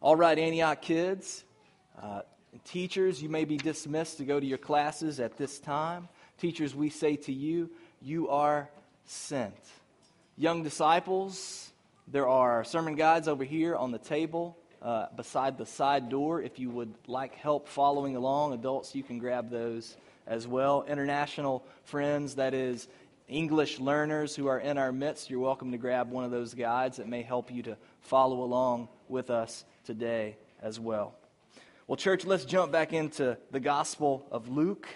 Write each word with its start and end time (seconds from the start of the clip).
All 0.00 0.14
right, 0.14 0.38
Antioch 0.38 0.80
kids, 0.80 1.42
uh, 2.00 2.20
teachers, 2.64 3.20
you 3.20 3.28
may 3.28 3.44
be 3.44 3.56
dismissed 3.56 4.18
to 4.18 4.24
go 4.24 4.38
to 4.38 4.46
your 4.46 4.56
classes 4.56 5.18
at 5.18 5.36
this 5.36 5.58
time. 5.58 6.08
Teachers, 6.40 6.72
we 6.72 6.88
say 6.88 7.16
to 7.16 7.32
you, 7.32 7.68
you 8.00 8.28
are 8.28 8.70
sent. 9.06 9.58
Young 10.36 10.62
disciples, 10.62 11.72
there 12.06 12.28
are 12.28 12.62
sermon 12.62 12.94
guides 12.94 13.26
over 13.26 13.42
here 13.42 13.74
on 13.74 13.90
the 13.90 13.98
table 13.98 14.56
uh, 14.82 15.06
beside 15.16 15.58
the 15.58 15.66
side 15.66 16.08
door. 16.08 16.40
If 16.40 16.60
you 16.60 16.70
would 16.70 16.94
like 17.08 17.34
help 17.34 17.66
following 17.66 18.14
along, 18.14 18.52
adults, 18.52 18.94
you 18.94 19.02
can 19.02 19.18
grab 19.18 19.50
those 19.50 19.96
as 20.28 20.46
well. 20.46 20.84
International 20.86 21.64
friends, 21.82 22.36
that 22.36 22.54
is, 22.54 22.86
English 23.26 23.80
learners 23.80 24.36
who 24.36 24.46
are 24.46 24.60
in 24.60 24.78
our 24.78 24.92
midst, 24.92 25.28
you're 25.28 25.40
welcome 25.40 25.72
to 25.72 25.76
grab 25.76 26.08
one 26.08 26.24
of 26.24 26.30
those 26.30 26.54
guides 26.54 26.98
that 26.98 27.08
may 27.08 27.22
help 27.22 27.50
you 27.50 27.62
to 27.64 27.76
follow 28.00 28.42
along 28.42 28.88
with 29.08 29.28
us 29.28 29.64
today 29.88 30.36
as 30.60 30.78
well. 30.78 31.14
Well, 31.86 31.96
church, 31.96 32.26
let's 32.26 32.44
jump 32.44 32.70
back 32.70 32.92
into 32.92 33.38
the 33.50 33.58
Gospel 33.58 34.26
of 34.30 34.46
Luke 34.46 34.86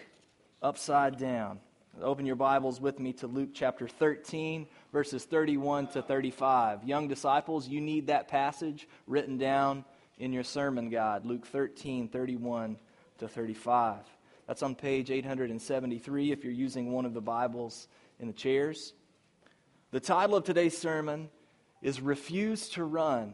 upside 0.60 1.16
down. 1.16 1.60
Open 2.02 2.26
your 2.26 2.36
Bibles 2.36 2.78
with 2.78 3.00
me 3.00 3.14
to 3.14 3.26
Luke 3.26 3.52
chapter 3.54 3.88
13, 3.88 4.66
verses 4.92 5.24
31 5.24 5.86
to 5.92 6.02
35. 6.02 6.84
Young 6.84 7.08
disciples, 7.08 7.66
you 7.66 7.80
need 7.80 8.08
that 8.08 8.28
passage 8.28 8.86
written 9.06 9.38
down 9.38 9.86
in 10.18 10.30
your 10.30 10.44
sermon 10.44 10.90
guide, 10.90 11.24
Luke 11.24 11.46
13, 11.46 12.08
31 12.08 12.76
to 13.16 13.28
35. 13.28 13.96
That's 14.46 14.62
on 14.62 14.74
page 14.74 15.10
873 15.10 16.32
if 16.32 16.44
you're 16.44 16.52
using 16.52 16.92
one 16.92 17.06
of 17.06 17.14
the 17.14 17.22
Bibles 17.22 17.88
in 18.20 18.26
the 18.26 18.34
chairs. 18.34 18.92
The 19.90 20.00
title 20.00 20.36
of 20.36 20.44
today's 20.44 20.76
sermon 20.76 21.30
is 21.80 22.02
Refuse 22.02 22.68
to 22.70 22.84
Run. 22.84 23.32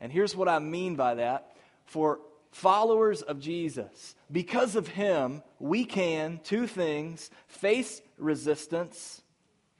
And 0.00 0.12
here's 0.12 0.36
what 0.36 0.48
I 0.48 0.58
mean 0.58 0.96
by 0.96 1.14
that. 1.14 1.56
For 1.86 2.20
followers 2.50 3.22
of 3.22 3.40
Jesus, 3.40 4.14
because 4.30 4.76
of 4.76 4.88
him, 4.88 5.42
we 5.58 5.84
can, 5.84 6.40
two 6.44 6.66
things, 6.66 7.30
face 7.46 8.00
resistance 8.18 9.22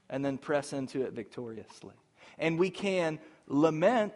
and 0.09 0.23
then 0.23 0.37
press 0.37 0.73
into 0.73 1.01
it 1.03 1.13
victoriously. 1.13 1.95
And 2.37 2.59
we 2.59 2.69
can 2.69 3.19
lament 3.47 4.13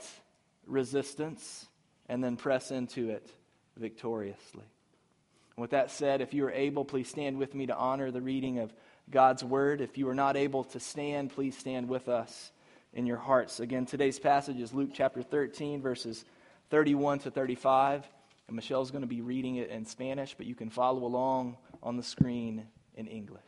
resistance 0.66 1.68
and 2.08 2.23
then 2.23 2.36
press 2.36 2.72
into 2.72 3.10
it 3.10 3.32
victoriously. 3.78 4.66
With 5.58 5.72
that 5.72 5.92
said, 5.92 6.22
if 6.22 6.34
you 6.34 6.45
are 6.45 6.52
able, 6.52 6.86
please 6.86 7.10
stand 7.10 7.38
with 7.38 7.54
me 7.54 7.66
to 7.68 7.76
honor 7.76 8.12
the 8.12 8.22
reading 8.22 8.60
of 8.60 8.73
God's 9.10 9.44
word. 9.44 9.82
If 9.82 9.98
you 9.98 10.08
are 10.10 10.16
not 10.16 10.38
able 10.38 10.64
to 10.66 10.80
stand, 10.80 11.32
please 11.32 11.58
stand 11.58 11.90
with 11.90 12.08
us 12.08 12.52
in 12.94 13.06
your 13.06 13.18
hearts. 13.18 13.59
Again, 13.59 13.86
today's 13.86 14.20
passage 14.20 14.59
is 14.59 14.73
Luke 14.73 14.92
chapter 14.94 15.22
13, 15.22 15.82
verses 15.82 16.26
31 16.70 17.20
to 17.20 17.32
35. 17.32 18.08
And 18.48 18.56
Michelle's 18.56 18.92
going 18.92 19.04
to 19.04 19.08
be 19.08 19.22
reading 19.22 19.58
it 19.58 19.70
in 19.70 19.86
Spanish, 19.86 20.34
but 20.36 20.45
you 20.45 20.56
can 20.56 20.70
follow 20.70 21.06
along 21.06 21.58
on 21.84 21.98
the 21.98 22.04
screen 22.04 22.66
in 22.95 23.08
English. 23.08 23.44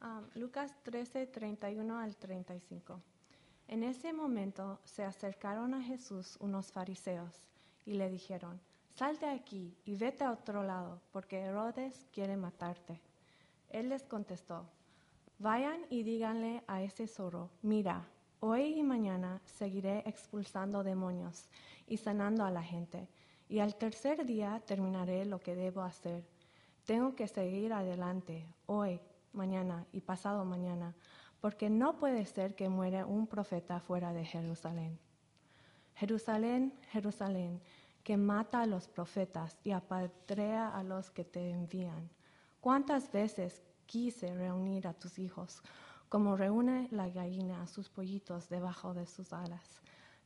Um, 0.00 0.24
Lucas 0.36 0.70
13, 0.84 1.26
31 1.26 1.90
al 1.90 2.14
35. 2.14 3.00
En 3.68 3.82
ese 3.82 4.12
momento 4.12 4.78
se 4.84 5.02
acercaron 5.02 5.74
a 5.74 5.82
Jesús 5.82 6.36
unos 6.40 6.70
fariseos 6.70 7.48
y 7.84 7.94
le 7.94 8.08
dijeron, 8.08 8.60
Salte 8.94 9.26
aquí 9.26 9.76
y 9.84 9.94
vete 9.94 10.24
a 10.24 10.32
otro 10.32 10.62
lado, 10.62 11.00
porque 11.12 11.38
Herodes 11.38 12.06
quiere 12.12 12.36
matarte. 12.36 13.00
Él 13.70 13.90
les 13.90 14.02
contestó, 14.02 14.66
Vayan 15.40 15.86
y 15.88 16.02
díganle 16.02 16.64
a 16.66 16.82
ese 16.82 17.06
zorro, 17.06 17.48
mira, 17.62 18.08
hoy 18.40 18.80
y 18.80 18.82
mañana 18.82 19.40
seguiré 19.44 20.02
expulsando 20.04 20.82
demonios 20.82 21.48
y 21.86 21.98
sanando 21.98 22.44
a 22.44 22.50
la 22.50 22.64
gente, 22.64 23.06
y 23.48 23.60
al 23.60 23.76
tercer 23.76 24.26
día 24.26 24.60
terminaré 24.66 25.24
lo 25.26 25.38
que 25.38 25.54
debo 25.54 25.82
hacer. 25.82 26.24
Tengo 26.84 27.14
que 27.14 27.28
seguir 27.28 27.72
adelante, 27.72 28.52
hoy, 28.66 29.00
mañana 29.32 29.86
y 29.92 30.00
pasado 30.00 30.44
mañana, 30.44 30.96
porque 31.40 31.70
no 31.70 31.98
puede 31.98 32.26
ser 32.26 32.56
que 32.56 32.68
muera 32.68 33.06
un 33.06 33.28
profeta 33.28 33.78
fuera 33.78 34.12
de 34.12 34.24
Jerusalén. 34.24 34.98
Jerusalén, 35.94 36.74
Jerusalén, 36.90 37.60
que 38.02 38.16
mata 38.16 38.62
a 38.62 38.66
los 38.66 38.88
profetas 38.88 39.56
y 39.62 39.70
apedrea 39.70 40.76
a 40.76 40.82
los 40.82 41.10
que 41.10 41.24
te 41.24 41.48
envían. 41.50 42.10
¿Cuántas 42.60 43.12
veces 43.12 43.62
quise 43.88 44.32
reunir 44.34 44.86
a 44.86 44.92
tus 44.92 45.18
hijos, 45.18 45.62
como 46.08 46.36
reúne 46.36 46.88
la 46.92 47.08
gallina 47.08 47.62
a 47.62 47.66
sus 47.66 47.88
pollitos 47.88 48.48
debajo 48.48 48.94
de 48.94 49.06
sus 49.06 49.32
alas. 49.32 49.80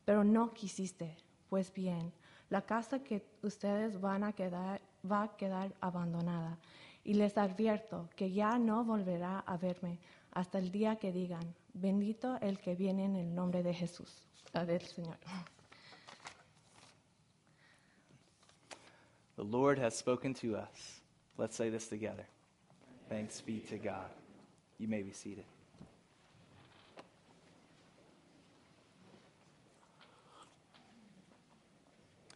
Pero 0.04 0.24
no 0.24 0.52
quisiste. 0.52 1.16
Pues 1.48 1.72
bien, 1.72 2.12
la 2.50 2.62
casa 2.62 3.02
que 3.02 3.24
ustedes 3.42 4.00
van 4.00 4.24
a 4.24 4.32
quedar 4.32 4.80
va 5.10 5.22
a 5.22 5.36
quedar 5.36 5.74
abandonada. 5.80 6.58
Y 7.04 7.14
les 7.14 7.36
advierto 7.36 8.08
que 8.16 8.30
ya 8.30 8.58
no 8.58 8.84
volverá 8.84 9.40
a 9.40 9.56
verme 9.56 9.98
hasta 10.32 10.58
el 10.58 10.70
día 10.70 10.96
que 10.96 11.12
digan, 11.12 11.54
bendito 11.74 12.38
el 12.40 12.58
que 12.58 12.74
viene 12.74 13.04
en 13.04 13.16
el 13.16 13.34
nombre 13.34 13.62
de 13.62 13.74
Jesús, 13.74 14.26
del 14.52 14.80
Señor. 14.82 15.16
The 19.36 19.44
Lord 19.44 19.78
has 19.78 19.96
spoken 19.96 20.34
to 20.34 20.56
us. 20.56 21.00
Let's 21.36 21.56
say 21.56 21.70
this 21.70 21.88
together. 21.88 22.26
Thanks 23.12 23.42
be 23.42 23.58
to 23.68 23.76
God. 23.76 24.06
You 24.78 24.88
may 24.88 25.02
be 25.02 25.12
seated. 25.12 25.44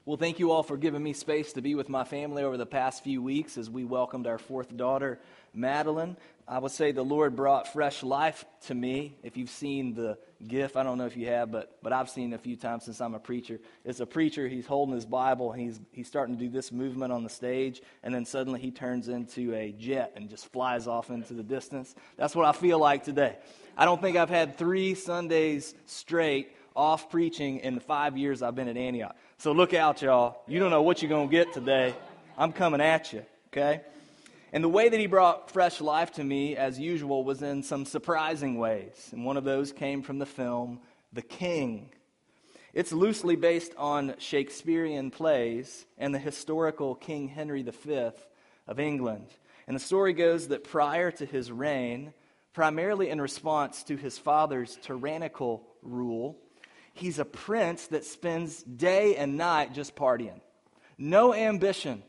Well, 0.05 0.19
thank 0.19 0.39
you 0.39 0.53
all 0.53 0.63
for 0.63 0.77
giving 0.77 1.03
me 1.03 1.15
space 1.15 1.55
to 1.55 1.63
be 1.63 1.75
with 1.75 1.89
my 1.89 2.05
family 2.05 2.43
over 2.43 2.59
the 2.59 2.67
past 2.67 3.03
few 3.03 3.23
weeks 3.23 3.57
as 3.57 3.71
we 3.71 3.85
welcomed 3.85 4.27
our 4.27 4.37
fourth 4.37 4.77
daughter, 4.77 5.19
Madeline. 5.55 6.19
I 6.47 6.59
would 6.59 6.73
say 6.73 6.93
the 6.93 7.03
Lord 7.03 7.35
brought 7.35 7.73
fresh 7.73 8.03
life 8.03 8.45
to 8.67 8.75
me. 8.75 9.15
If 9.23 9.39
you've 9.39 9.49
seen 9.49 9.95
the 9.95 10.19
GIF, 10.47 10.77
I 10.77 10.83
don't 10.83 10.99
know 10.99 11.07
if 11.07 11.17
you 11.17 11.27
have, 11.27 11.51
but, 11.51 11.79
but 11.83 11.93
I've 11.93 12.11
seen 12.11 12.33
a 12.33 12.39
few 12.39 12.57
times 12.57 12.85
since 12.85 13.01
I'm 13.01 13.15
a 13.15 13.19
preacher. 13.19 13.59
It's 13.85 14.01
a 14.01 14.07
preacher, 14.07 14.49
he's 14.49 14.67
holding 14.67 14.95
his 14.95 15.07
Bible, 15.07 15.53
and 15.53 15.61
he's, 15.61 15.81
he's 15.93 16.07
starting 16.07 16.37
to 16.37 16.45
do 16.45 16.51
this 16.51 16.71
movement 16.71 17.13
on 17.13 17.25
the 17.25 17.31
stage, 17.31 17.81
and 18.03 18.15
then 18.15 18.25
suddenly 18.25 18.61
he 18.61 18.71
turns 18.71 19.09
into 19.09 19.55
a 19.55 19.73
jet 19.73 20.13
and 20.17 20.29
just 20.29 20.53
flies 20.53 20.87
off 20.87 21.11
into 21.11 21.35
the 21.35 21.43
distance. 21.43 21.95
That's 22.17 22.37
what 22.37 22.45
I 22.45 22.53
feel 22.53 22.79
like 22.79 23.05
today. 23.05 23.37
I 23.77 23.85
don't 23.85 24.01
think 24.01 24.17
I've 24.17 24.31
had 24.31 24.59
three 24.59 24.95
Sundays 24.95 25.75
straight 25.87 26.55
off 26.75 27.11
preaching 27.11 27.61
in 27.61 27.75
the 27.75 27.81
five 27.81 28.19
years 28.19 28.43
I've 28.43 28.55
been 28.55 28.69
at 28.69 28.77
Antioch. 28.77 29.17
So 29.39 29.53
look 29.53 29.73
out, 29.75 30.03
y'all. 30.03 30.43
You 30.47 30.61
don't 30.61 30.71
know 30.71 30.83
what 30.83 31.01
you're 31.01 31.09
going 31.09 31.29
to 31.29 31.33
get 31.33 31.53
today. 31.53 31.95
I'm 32.37 32.53
coming 32.53 32.83
at 32.83 33.13
you, 33.13 33.25
okay? 33.49 33.81
And 34.57 34.65
the 34.65 34.71
way 34.71 34.89
that 34.89 34.99
he 34.99 35.07
brought 35.07 35.51
fresh 35.51 35.83
life 35.83 36.13
to 36.13 36.25
me, 36.25 36.57
as 36.57 36.81
usual, 36.81 37.25
was 37.25 37.43
in 37.43 37.63
some 37.63 37.85
surprising 37.85 38.57
ways. 38.57 39.11
And 39.13 39.23
one 39.23 39.37
of 39.37 39.45
those 39.45 39.71
came 39.71 40.01
from 40.01 40.19
the 40.19 40.25
film 40.25 40.81
The 41.13 41.21
King. 41.21 41.91
It's 42.73 42.91
loosely 42.91 43.37
based 43.37 43.75
on 43.77 44.15
Shakespearean 44.17 45.11
plays 45.11 45.85
and 45.99 46.15
the 46.15 46.19
historical 46.19 46.95
King 46.95 47.29
Henry 47.29 47.63
V 47.63 48.13
of 48.67 48.81
England. 48.81 49.27
And 49.67 49.77
the 49.77 49.81
story 49.81 50.15
goes 50.15 50.49
that 50.49 50.65
prior 50.65 51.11
to 51.11 51.27
his 51.27 51.53
reign, 51.53 52.15
primarily 52.55 53.11
in 53.11 53.21
response 53.21 53.83
to 53.83 53.97
his 53.97 54.17
father's 54.17 54.79
tyrannical 54.81 55.69
rule, 55.83 56.39
he's 56.95 57.19
a 57.19 57.27
prince 57.27 57.89
that 57.89 58.07
spends 58.07 58.63
day 58.63 59.17
and 59.17 59.37
night 59.37 59.75
just 59.75 59.95
partying. 59.95 60.41
No 60.97 61.35
ambition 61.35 62.03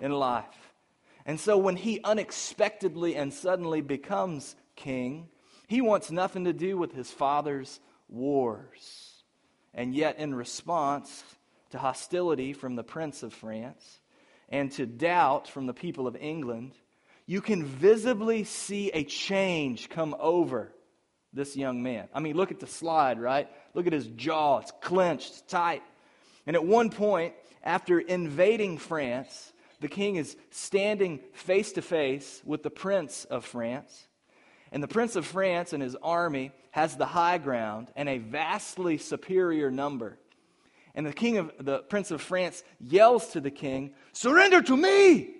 in 0.00 0.10
life. 0.10 0.61
And 1.24 1.38
so 1.38 1.56
when 1.56 1.76
he 1.76 2.00
unexpectedly 2.02 3.16
and 3.16 3.32
suddenly 3.32 3.80
becomes 3.80 4.56
king, 4.76 5.28
he 5.68 5.80
wants 5.80 6.10
nothing 6.10 6.44
to 6.44 6.52
do 6.52 6.76
with 6.76 6.92
his 6.92 7.10
father's 7.10 7.80
wars. 8.08 9.24
And 9.74 9.94
yet, 9.94 10.18
in 10.18 10.34
response 10.34 11.24
to 11.70 11.78
hostility 11.78 12.52
from 12.52 12.76
the 12.76 12.84
Prince 12.84 13.22
of 13.22 13.32
France 13.32 14.00
and 14.48 14.70
to 14.72 14.84
doubt 14.84 15.48
from 15.48 15.66
the 15.66 15.72
people 15.72 16.06
of 16.06 16.16
England, 16.16 16.72
you 17.26 17.40
can 17.40 17.64
visibly 17.64 18.44
see 18.44 18.90
a 18.90 19.04
change 19.04 19.88
come 19.88 20.14
over 20.18 20.72
this 21.32 21.56
young 21.56 21.82
man. 21.82 22.08
I 22.12 22.20
mean, 22.20 22.36
look 22.36 22.50
at 22.50 22.60
the 22.60 22.66
slide, 22.66 23.18
right? 23.18 23.48
Look 23.72 23.86
at 23.86 23.92
his 23.92 24.06
jaw. 24.08 24.58
It's 24.58 24.72
clenched, 24.82 25.48
tight. 25.48 25.82
And 26.46 26.56
at 26.56 26.64
one 26.64 26.90
point, 26.90 27.34
after 27.62 27.98
invading 27.98 28.78
France, 28.78 29.52
the 29.82 29.88
king 29.88 30.16
is 30.16 30.36
standing 30.50 31.18
face 31.32 31.72
to 31.72 31.82
face 31.82 32.40
with 32.44 32.62
the 32.62 32.70
prince 32.70 33.24
of 33.24 33.44
France. 33.44 34.06
And 34.70 34.82
the 34.82 34.88
prince 34.88 35.16
of 35.16 35.26
France 35.26 35.72
and 35.72 35.82
his 35.82 35.96
army 35.96 36.52
has 36.70 36.96
the 36.96 37.04
high 37.04 37.38
ground 37.38 37.92
and 37.96 38.08
a 38.08 38.18
vastly 38.18 38.96
superior 38.96 39.70
number. 39.70 40.18
And 40.94 41.04
the 41.04 41.12
king 41.12 41.36
of 41.36 41.52
the 41.58 41.80
prince 41.80 42.10
of 42.10 42.22
France 42.22 42.62
yells 42.78 43.28
to 43.32 43.40
the 43.40 43.50
king, 43.50 43.92
"Surrender 44.12 44.62
to 44.62 44.76
me!" 44.76 45.34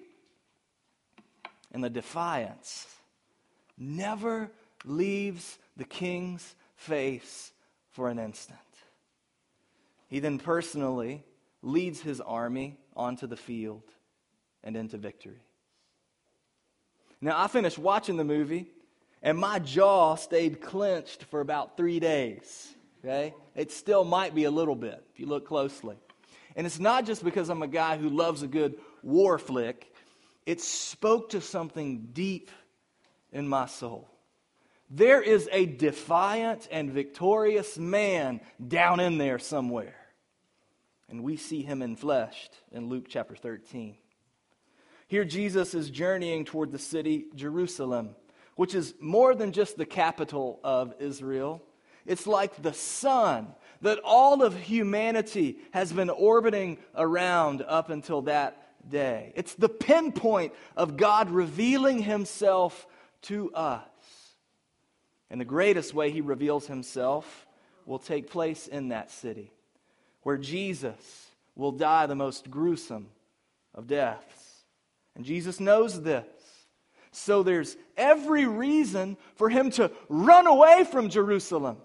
And 1.70 1.82
the 1.82 1.88
defiance 1.88 2.86
never 3.78 4.50
leaves 4.84 5.58
the 5.76 5.84
king's 5.84 6.56
face 6.74 7.52
for 7.90 8.08
an 8.08 8.18
instant. 8.18 8.58
he 10.08 10.18
then 10.18 10.38
personally 10.38 11.24
leads 11.62 12.00
his 12.02 12.20
army 12.20 12.76
onto 12.94 13.26
the 13.26 13.36
field 13.36 13.91
and 14.64 14.76
into 14.76 14.96
victory. 14.96 15.40
Now, 17.20 17.42
I 17.42 17.46
finished 17.46 17.78
watching 17.78 18.16
the 18.16 18.24
movie, 18.24 18.68
and 19.22 19.38
my 19.38 19.58
jaw 19.58 20.16
stayed 20.16 20.60
clenched 20.60 21.24
for 21.24 21.40
about 21.40 21.76
three 21.76 22.00
days. 22.00 22.74
Okay? 23.04 23.34
It 23.54 23.70
still 23.70 24.04
might 24.04 24.34
be 24.34 24.44
a 24.44 24.50
little 24.50 24.74
bit 24.74 25.04
if 25.12 25.20
you 25.20 25.26
look 25.26 25.46
closely. 25.46 25.96
And 26.56 26.66
it's 26.66 26.80
not 26.80 27.06
just 27.06 27.24
because 27.24 27.48
I'm 27.48 27.62
a 27.62 27.68
guy 27.68 27.96
who 27.96 28.08
loves 28.08 28.42
a 28.42 28.46
good 28.46 28.74
war 29.02 29.38
flick, 29.38 29.92
it 30.46 30.60
spoke 30.60 31.30
to 31.30 31.40
something 31.40 32.08
deep 32.12 32.50
in 33.32 33.48
my 33.48 33.66
soul. 33.66 34.08
There 34.90 35.22
is 35.22 35.48
a 35.50 35.64
defiant 35.64 36.68
and 36.70 36.90
victorious 36.90 37.78
man 37.78 38.40
down 38.66 39.00
in 39.00 39.16
there 39.16 39.38
somewhere. 39.38 39.94
And 41.08 41.22
we 41.22 41.36
see 41.36 41.62
him 41.62 41.80
enfleshed 41.80 42.50
in 42.70 42.88
Luke 42.88 43.06
chapter 43.08 43.34
13. 43.34 43.96
Here, 45.12 45.26
Jesus 45.26 45.74
is 45.74 45.90
journeying 45.90 46.46
toward 46.46 46.72
the 46.72 46.78
city, 46.78 47.26
Jerusalem, 47.34 48.16
which 48.56 48.74
is 48.74 48.94
more 48.98 49.34
than 49.34 49.52
just 49.52 49.76
the 49.76 49.84
capital 49.84 50.58
of 50.64 50.94
Israel. 51.00 51.62
It's 52.06 52.26
like 52.26 52.62
the 52.62 52.72
sun 52.72 53.48
that 53.82 53.98
all 54.04 54.42
of 54.42 54.56
humanity 54.56 55.58
has 55.72 55.92
been 55.92 56.08
orbiting 56.08 56.78
around 56.94 57.60
up 57.60 57.90
until 57.90 58.22
that 58.22 58.56
day. 58.88 59.34
It's 59.36 59.54
the 59.54 59.68
pinpoint 59.68 60.54
of 60.78 60.96
God 60.96 61.28
revealing 61.28 61.98
himself 61.98 62.86
to 63.24 63.52
us. 63.52 63.84
And 65.28 65.38
the 65.38 65.44
greatest 65.44 65.92
way 65.92 66.10
he 66.10 66.22
reveals 66.22 66.66
himself 66.66 67.46
will 67.84 67.98
take 67.98 68.30
place 68.30 68.66
in 68.66 68.88
that 68.88 69.10
city, 69.10 69.52
where 70.22 70.38
Jesus 70.38 71.26
will 71.54 71.72
die 71.72 72.06
the 72.06 72.14
most 72.14 72.50
gruesome 72.50 73.08
of 73.74 73.86
deaths. 73.86 74.41
And 75.14 75.24
Jesus 75.24 75.60
knows 75.60 76.00
this. 76.02 76.24
So 77.10 77.42
there's 77.42 77.76
every 77.96 78.46
reason 78.46 79.16
for 79.36 79.50
him 79.50 79.70
to 79.72 79.90
run 80.08 80.46
away 80.46 80.84
from 80.90 81.10
Jerusalem. 81.10 81.76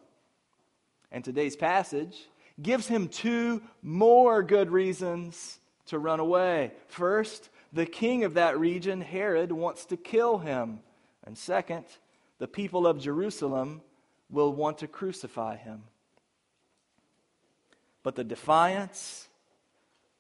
And 1.11 1.23
today's 1.23 1.55
passage 1.55 2.17
gives 2.61 2.87
him 2.87 3.09
two 3.09 3.61
more 3.83 4.41
good 4.41 4.71
reasons 4.71 5.59
to 5.87 5.99
run 5.99 6.19
away. 6.19 6.71
First, 6.87 7.49
the 7.73 7.85
king 7.85 8.23
of 8.23 8.35
that 8.35 8.57
region, 8.57 9.01
Herod, 9.01 9.51
wants 9.51 9.85
to 9.85 9.97
kill 9.97 10.37
him. 10.37 10.79
And 11.25 11.37
second, 11.37 11.85
the 12.39 12.47
people 12.47 12.87
of 12.87 12.99
Jerusalem 12.99 13.81
will 14.29 14.53
want 14.53 14.79
to 14.79 14.87
crucify 14.87 15.57
him. 15.57 15.83
But 18.03 18.15
the 18.15 18.23
defiance 18.23 19.27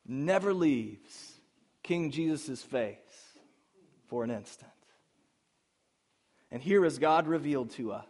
never 0.05 0.53
leaves 0.53 1.26
King 1.87 2.11
Jesus' 2.11 2.61
face 2.61 2.97
for 4.07 4.25
an 4.25 4.29
instant. 4.29 4.69
And 6.51 6.61
here 6.61 6.83
is 6.83 6.99
God 6.99 7.27
revealed 7.27 7.69
to 7.71 7.93
us. 7.93 8.05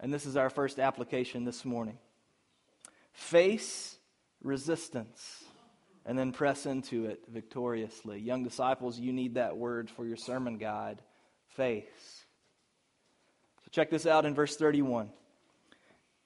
And 0.00 0.12
this 0.12 0.24
is 0.24 0.38
our 0.38 0.48
first 0.48 0.78
application 0.78 1.44
this 1.44 1.66
morning. 1.66 1.98
Face 3.12 3.98
resistance 4.42 5.44
and 6.06 6.18
then 6.18 6.32
press 6.32 6.64
into 6.64 7.04
it 7.04 7.22
victoriously. 7.28 8.20
Young 8.20 8.42
disciples, 8.42 8.98
you 8.98 9.12
need 9.12 9.34
that 9.34 9.58
word 9.58 9.90
for 9.90 10.06
your 10.06 10.16
sermon 10.16 10.56
guide 10.56 11.02
face. 11.48 12.24
So 13.64 13.68
check 13.70 13.90
this 13.90 14.06
out 14.06 14.24
in 14.24 14.34
verse 14.34 14.56
31. 14.56 15.10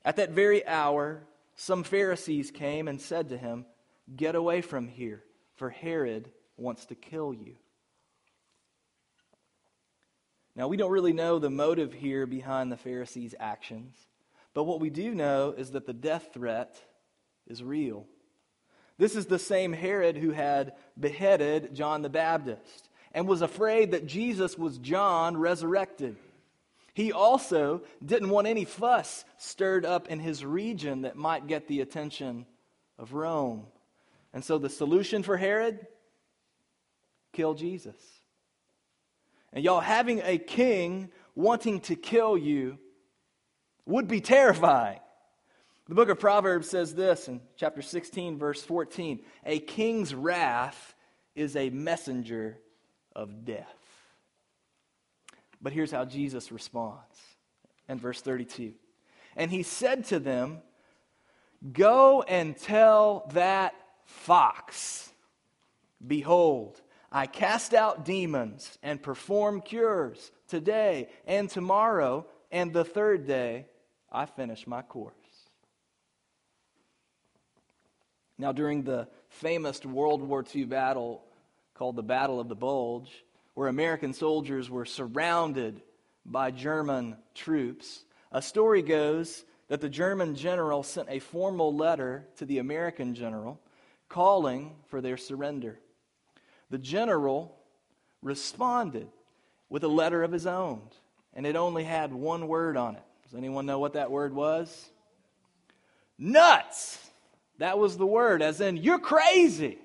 At 0.05 0.17
that 0.17 0.31
very 0.31 0.65
hour, 0.65 1.25
some 1.57 1.83
Pharisees 1.83 2.53
came 2.53 2.87
and 2.87 3.01
said 3.01 3.31
to 3.31 3.37
him, 3.37 3.67
Get 4.15 4.37
away 4.37 4.61
from 4.61 4.87
here, 4.87 5.25
for 5.57 5.71
Herod 5.71 6.31
wants 6.59 6.87
to 6.87 6.95
kill 6.95 7.33
you. 7.33 7.57
Now, 10.55 10.67
we 10.67 10.77
don't 10.77 10.91
really 10.91 11.13
know 11.13 11.39
the 11.39 11.51
motive 11.51 11.93
here 11.93 12.27
behind 12.27 12.73
the 12.73 12.77
Pharisees' 12.77 13.35
actions, 13.39 13.95
but 14.55 14.65
what 14.65 14.81
we 14.81 14.91
do 14.91 15.15
know 15.15 15.55
is 15.57 15.71
that 15.71 15.87
the 15.87 15.93
death 15.93 16.31
threat 16.35 16.77
is 17.47 17.63
real. 17.63 18.07
This 18.99 19.15
is 19.15 19.27
the 19.27 19.39
same 19.39 19.73
Herod 19.73 20.17
who 20.17 20.33
had 20.33 20.73
beheaded 20.99 21.75
John 21.75 22.03
the 22.03 22.09
Baptist 22.09 22.89
and 23.13 23.29
was 23.29 23.43
afraid 23.43 23.93
that 23.93 24.07
Jesus 24.07 24.59
was 24.59 24.79
John 24.79 25.37
resurrected. 25.37 26.17
He 26.93 27.13
also 27.13 27.83
didn't 28.05 28.31
want 28.31 28.49
any 28.49 28.65
fuss 28.65 29.25
stirred 29.37 29.87
up 29.87 30.09
in 30.09 30.19
his 30.19 30.45
region 30.45 31.03
that 31.03 31.15
might 31.15 31.47
get 31.47 31.69
the 31.69 31.81
attention 31.81 32.45
of 32.99 33.13
Rome. 33.13 33.67
And 34.33 34.45
so 34.45 34.59
the 34.59 34.69
solution 34.69 35.23
for 35.23 35.37
Herod 35.37 35.87
kill 37.33 37.55
Jesus. 37.55 37.97
And 39.53 39.65
y'all, 39.65 39.81
having 39.81 40.21
a 40.25 40.39
king 40.39 41.11
wanting 41.35 41.81
to 41.81 41.97
kill 41.97 42.37
you 42.37 42.79
would 43.87 44.09
be 44.09 44.21
terrifying. 44.21 45.01
The 45.89 45.95
book 45.95 46.11
of 46.11 46.21
Proverbs 46.21 46.69
says 46.69 46.95
this 46.95 47.29
in 47.29 47.41
chapter 47.57 47.81
16, 47.81 48.39
verse 48.39 48.63
14 48.63 49.21
A 49.47 49.59
king's 49.59 50.15
wrath 50.15 50.95
is 51.35 51.57
a 51.57 51.71
messenger 51.71 52.59
of 53.17 53.45
death. 53.45 53.67
But 55.63 55.73
here's 55.73 55.91
how 55.91 56.05
Jesus 56.05 56.53
responds 56.53 57.17
in 57.89 57.99
verse 57.99 58.21
32. 58.21 58.75
And 59.37 59.51
he 59.51 59.63
said 59.63 60.05
to 60.07 60.19
them, 60.19 60.59
Go 61.73 62.23
and 62.23 62.57
tell 62.57 63.31
that 63.33 63.75
fox, 64.05 65.11
Behold, 66.07 66.81
I 67.11 67.27
cast 67.27 67.73
out 67.73 68.05
demons 68.05 68.79
and 68.83 69.03
perform 69.03 69.63
cures 69.63 70.31
today 70.47 71.09
and 71.27 71.49
tomorrow, 71.49 72.27
and 72.53 72.73
the 72.73 72.85
third 72.85 73.27
day 73.27 73.67
I 74.13 74.27
finish 74.27 74.67
my 74.67 74.83
course. 74.83 75.15
Now, 78.37 78.53
during 78.53 78.83
the 78.83 79.09
famous 79.31 79.85
World 79.85 80.23
War 80.23 80.45
II 80.55 80.65
battle 80.67 81.25
called 81.75 81.97
the 81.97 82.03
Battle 82.03 82.41
of 82.41 82.49
the 82.49 82.55
Bulge, 82.55 83.25
where 83.55 83.69
American 83.69 84.13
soldiers 84.13 84.71
were 84.71 84.85
surrounded 84.85 85.83
by 86.25 86.51
German 86.51 87.17
troops, 87.35 88.05
a 88.31 88.43
story 88.43 88.83
goes 88.83 89.45
that 89.69 89.81
the 89.81 89.89
German 89.89 90.35
general 90.35 90.83
sent 90.83 91.09
a 91.11 91.19
formal 91.19 91.75
letter 91.75 92.27
to 92.37 92.45
the 92.45 92.59
American 92.59 93.15
general 93.15 93.61
calling 94.09 94.77
for 94.87 95.01
their 95.01 95.17
surrender. 95.17 95.79
The 96.71 96.79
general 96.79 97.57
responded 98.23 99.09
with 99.69 99.85
a 99.85 99.89
letter 99.89 100.23
of 100.23 100.33
his 100.33 100.47
own, 100.47 100.83
and 101.35 101.47
it 101.47 101.57
only 101.57 101.85
had 101.85 102.13
one 102.13 102.49
word 102.49 102.77
on 102.77 102.97
it. 102.97 103.03
Does 103.25 103.37
anyone 103.37 103.67
know 103.67 103.79
what 103.79 103.95
that 103.95 104.11
word 104.11 104.35
was? 104.35 104.91
Nuts! 106.19 106.99
That 107.59 107.79
was 107.79 107.97
the 107.97 108.07
word, 108.07 108.41
as 108.41 108.61
in, 108.61 108.77
you're 108.77 108.99
crazy 108.99 109.79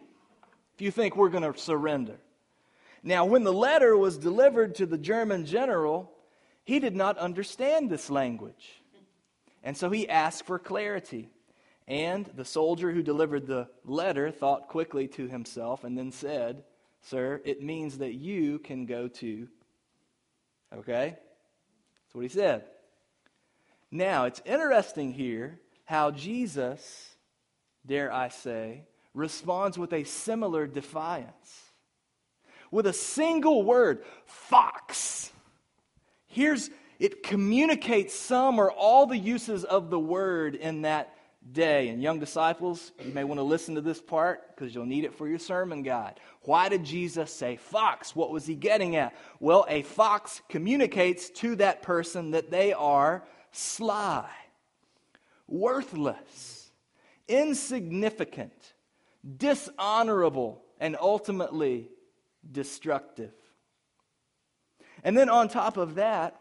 if 0.75 0.81
you 0.81 0.91
think 0.91 1.15
we're 1.15 1.29
going 1.29 1.51
to 1.51 1.59
surrender. 1.59 2.17
Now, 3.01 3.25
when 3.25 3.43
the 3.43 3.53
letter 3.53 3.97
was 3.97 4.17
delivered 4.17 4.75
to 4.75 4.85
the 4.85 4.97
German 4.97 5.45
general, 5.45 6.11
he 6.63 6.79
did 6.79 6.95
not 6.95 7.17
understand 7.17 7.89
this 7.89 8.09
language. 8.09 8.81
And 9.63 9.75
so 9.75 9.89
he 9.89 10.07
asked 10.07 10.45
for 10.45 10.59
clarity. 10.59 11.29
And 11.87 12.29
the 12.35 12.45
soldier 12.45 12.91
who 12.91 13.03
delivered 13.03 13.45
the 13.45 13.67
letter 13.83 14.31
thought 14.31 14.69
quickly 14.69 15.07
to 15.09 15.27
himself 15.27 15.83
and 15.83 15.97
then 15.97 16.11
said, 16.11 16.63
Sir, 17.03 17.41
it 17.43 17.61
means 17.61 17.97
that 17.99 18.13
you 18.13 18.59
can 18.59 18.85
go 18.85 19.07
to. 19.07 19.47
Okay? 20.75 21.17
That's 21.17 22.15
what 22.15 22.21
he 22.21 22.29
said. 22.29 22.65
Now, 23.91 24.25
it's 24.25 24.41
interesting 24.45 25.13
here 25.13 25.59
how 25.85 26.11
Jesus, 26.11 27.15
dare 27.85 28.11
I 28.11 28.29
say, 28.29 28.83
responds 29.13 29.77
with 29.77 29.93
a 29.93 30.05
similar 30.05 30.65
defiance. 30.65 31.71
With 32.71 32.87
a 32.87 32.93
single 32.93 33.63
word, 33.63 34.03
fox. 34.25 35.31
Here's 36.25 36.71
it 36.99 37.21
communicates 37.21 38.15
some 38.15 38.59
or 38.59 38.71
all 38.71 39.05
the 39.05 39.17
uses 39.17 39.63
of 39.65 39.89
the 39.89 39.99
word 39.99 40.55
in 40.55 40.83
that 40.83 41.12
day. 41.51 41.89
And 41.89 42.01
young 42.01 42.19
disciples, 42.19 42.91
you 43.03 43.13
may 43.13 43.23
want 43.23 43.39
to 43.39 43.43
listen 43.43 43.75
to 43.75 43.81
this 43.81 44.01
part 44.01 44.55
because 44.55 44.73
you'll 44.73 44.85
need 44.85 45.05
it 45.05 45.13
for 45.13 45.27
your 45.27 45.39
sermon 45.39 45.83
guide. 45.83 46.19
Why 46.41 46.69
did 46.69 46.83
Jesus 46.83 47.31
say 47.31 47.57
fox? 47.57 48.15
What 48.15 48.31
was 48.31 48.45
he 48.45 48.55
getting 48.55 48.95
at? 48.95 49.15
Well, 49.39 49.65
a 49.67 49.81
fox 49.81 50.41
communicates 50.49 51.29
to 51.31 51.55
that 51.57 51.81
person 51.81 52.31
that 52.31 52.51
they 52.51 52.73
are 52.73 53.23
sly, 53.51 54.29
worthless, 55.47 56.71
insignificant, 57.27 58.73
dishonorable, 59.37 60.63
and 60.79 60.97
ultimately 60.99 61.89
destructive. 62.51 63.33
And 65.03 65.17
then 65.17 65.29
on 65.29 65.47
top 65.49 65.77
of 65.77 65.95
that, 65.95 66.39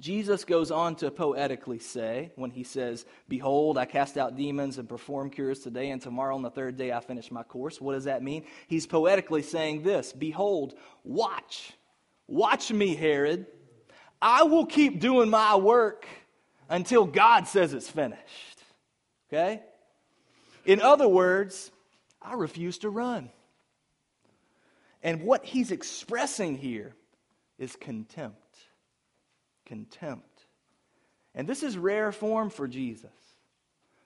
Jesus 0.00 0.44
goes 0.44 0.72
on 0.72 0.96
to 0.96 1.10
poetically 1.10 1.78
say, 1.78 2.32
when 2.34 2.50
he 2.50 2.64
says, 2.64 3.06
Behold, 3.28 3.78
I 3.78 3.84
cast 3.84 4.18
out 4.18 4.36
demons 4.36 4.78
and 4.78 4.88
perform 4.88 5.30
cures 5.30 5.60
today, 5.60 5.90
and 5.90 6.02
tomorrow 6.02 6.34
on 6.34 6.42
the 6.42 6.50
third 6.50 6.76
day 6.76 6.92
I 6.92 7.00
finish 7.00 7.30
my 7.30 7.44
course. 7.44 7.80
What 7.80 7.94
does 7.94 8.04
that 8.04 8.22
mean? 8.22 8.44
He's 8.66 8.86
poetically 8.86 9.42
saying 9.42 9.82
this 9.82 10.12
Behold, 10.12 10.74
watch. 11.04 11.72
Watch 12.26 12.72
me, 12.72 12.94
Herod. 12.94 13.46
I 14.20 14.44
will 14.44 14.66
keep 14.66 15.00
doing 15.00 15.28
my 15.28 15.56
work 15.56 16.06
until 16.68 17.04
God 17.04 17.46
says 17.46 17.72
it's 17.74 17.90
finished. 17.90 18.62
Okay? 19.28 19.62
In 20.64 20.80
other 20.80 21.06
words, 21.06 21.70
I 22.20 22.34
refuse 22.34 22.78
to 22.78 22.90
run. 22.90 23.30
And 25.02 25.22
what 25.22 25.44
he's 25.44 25.70
expressing 25.70 26.56
here 26.56 26.94
is 27.58 27.76
contempt 27.76 28.38
contempt. 29.66 30.46
And 31.34 31.48
this 31.48 31.62
is 31.62 31.76
rare 31.76 32.12
form 32.12 32.50
for 32.50 32.68
Jesus. 32.68 33.10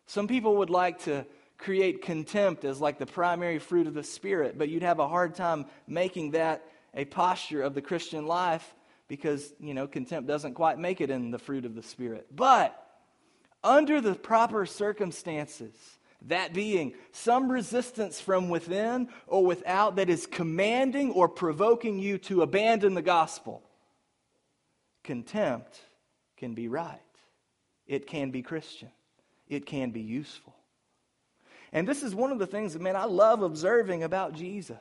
Some 0.07 0.29
people 0.29 0.57
would 0.59 0.71
like 0.71 1.03
to 1.05 1.27
create 1.59 2.03
contempt 2.03 2.65
as 2.65 2.81
like 2.81 2.99
the 2.99 3.07
primary 3.07 3.59
fruit 3.59 3.87
of 3.87 3.95
the 3.95 4.03
Spirit, 4.03 4.57
but 4.57 4.69
you'd 4.69 4.83
have 4.83 5.01
a 5.01 5.09
hard 5.09 5.35
time 5.35 5.67
making 5.87 6.31
that 6.31 6.65
a 6.95 7.05
posture 7.05 7.63
of 7.63 7.75
the 7.75 7.83
Christian 7.83 8.27
life 8.27 8.75
because, 9.09 9.53
you 9.61 9.75
know, 9.75 9.87
contempt 9.87 10.29
doesn't 10.29 10.55
quite 10.55 10.79
make 10.79 11.01
it 11.01 11.11
in 11.11 11.31
the 11.31 11.39
fruit 11.39 11.65
of 11.65 11.75
the 11.75 11.83
Spirit. 11.83 12.27
But 12.35 12.81
under 13.63 14.01
the 14.01 14.15
proper 14.15 14.65
circumstances, 14.67 15.75
that 16.23 16.53
being 16.53 16.95
some 17.13 17.51
resistance 17.51 18.21
from 18.21 18.49
within 18.49 19.09
or 19.27 19.45
without 19.45 19.97
that 19.97 20.11
is 20.11 20.27
commanding 20.27 21.13
or 21.13 21.29
provoking 21.29 21.99
you 21.99 22.19
to 22.19 22.43
abandon 22.43 22.95
the 22.95 23.03
gospel, 23.03 23.63
contempt 25.09 25.81
can 26.37 26.53
be 26.53 26.69
right. 26.69 27.01
It 27.87 28.07
can 28.07 28.31
be 28.31 28.43
Christian. 28.43 28.91
It 29.49 29.65
can 29.65 29.91
be 29.91 30.03
useful. 30.03 30.55
And 31.73 31.89
this 31.89 32.03
is 32.03 32.15
one 32.15 32.31
of 32.31 32.39
the 32.39 32.47
things 32.47 32.75
that, 32.75 32.83
man, 32.83 32.95
I 32.95 33.07
love 33.07 33.41
observing 33.41 34.03
about 34.03 34.35
Jesus. 34.35 34.77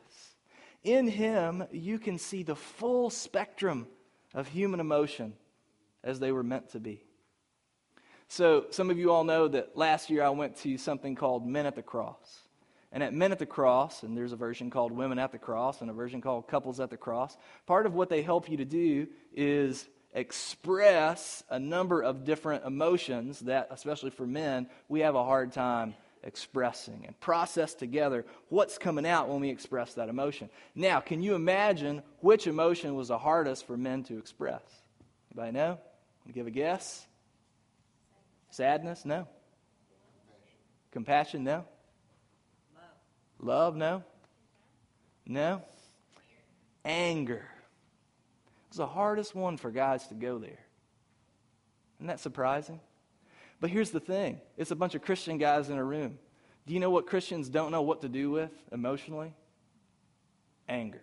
In 0.83 1.07
him, 1.07 1.63
you 1.71 1.97
can 1.97 2.17
see 2.17 2.43
the 2.43 2.57
full 2.57 3.09
spectrum 3.09 3.87
of 4.33 4.49
human 4.49 4.81
emotion 4.81 5.33
as 6.03 6.19
they 6.19 6.33
were 6.33 6.43
meant 6.43 6.71
to 6.71 6.81
be. 6.81 7.05
So, 8.27 8.65
some 8.71 8.89
of 8.89 8.97
you 8.97 9.13
all 9.13 9.23
know 9.23 9.47
that 9.47 9.77
last 9.77 10.09
year 10.09 10.23
I 10.23 10.29
went 10.31 10.57
to 10.57 10.77
something 10.77 11.15
called 11.15 11.47
Men 11.47 11.65
at 11.65 11.75
the 11.75 11.81
Cross. 11.81 12.41
And 12.91 13.01
at 13.01 13.13
Men 13.13 13.31
at 13.31 13.39
the 13.39 13.45
Cross, 13.45 14.03
and 14.03 14.17
there's 14.17 14.33
a 14.33 14.37
version 14.37 14.69
called 14.69 14.91
Women 14.91 15.19
at 15.19 15.31
the 15.31 15.37
Cross 15.37 15.79
and 15.79 15.89
a 15.89 15.93
version 15.93 16.19
called 16.19 16.49
Couples 16.49 16.81
at 16.81 16.89
the 16.89 16.97
Cross, 16.97 17.37
part 17.65 17.85
of 17.85 17.93
what 17.93 18.09
they 18.09 18.21
help 18.21 18.49
you 18.49 18.57
to 18.57 18.65
do 18.65 19.07
is 19.33 19.87
express 20.13 21.43
a 21.49 21.59
number 21.59 22.01
of 22.01 22.23
different 22.23 22.65
emotions 22.65 23.39
that, 23.41 23.67
especially 23.71 24.09
for 24.09 24.25
men, 24.25 24.67
we 24.89 25.01
have 25.01 25.15
a 25.15 25.23
hard 25.23 25.51
time 25.51 25.95
expressing 26.23 27.05
and 27.05 27.17
process 27.19 27.73
together 27.73 28.25
what's 28.49 28.77
coming 28.77 29.05
out 29.05 29.29
when 29.29 29.39
we 29.39 29.49
express 29.49 29.93
that 29.93 30.09
emotion. 30.09 30.49
Now, 30.75 30.99
can 30.99 31.21
you 31.21 31.35
imagine 31.35 32.01
which 32.19 32.47
emotion 32.47 32.95
was 32.95 33.09
the 33.09 33.17
hardest 33.17 33.65
for 33.67 33.77
men 33.77 34.03
to 34.05 34.17
express? 34.17 34.61
Anybody 35.31 35.53
know? 35.53 35.79
Give 36.33 36.47
a 36.47 36.51
guess? 36.51 37.05
Sadness? 38.49 39.05
No. 39.05 39.27
Compassion? 40.91 41.43
No. 41.43 41.65
Love? 43.39 43.75
No. 43.75 44.03
No. 45.25 45.61
Anger 46.83 47.45
the 48.75 48.87
hardest 48.87 49.33
one 49.33 49.55
for 49.55 49.71
guys 49.71 50.07
to 50.07 50.13
go 50.13 50.39
there. 50.39 50.59
Isn't 51.99 52.07
that 52.07 52.19
surprising? 52.19 52.81
But 53.59 53.69
here's 53.69 53.91
the 53.91 53.99
thing 53.99 54.41
it's 54.57 54.71
a 54.71 54.75
bunch 54.75 54.95
of 54.95 55.01
Christian 55.01 55.37
guys 55.37 55.69
in 55.69 55.77
a 55.77 55.83
room. 55.83 56.19
Do 56.65 56.73
you 56.73 56.79
know 56.79 56.89
what 56.89 57.07
Christians 57.07 57.47
don't 57.47 57.71
know 57.71 57.81
what 57.81 58.01
to 58.01 58.09
do 58.09 58.29
with 58.29 58.51
emotionally? 58.71 59.33
Anger, 60.67 61.01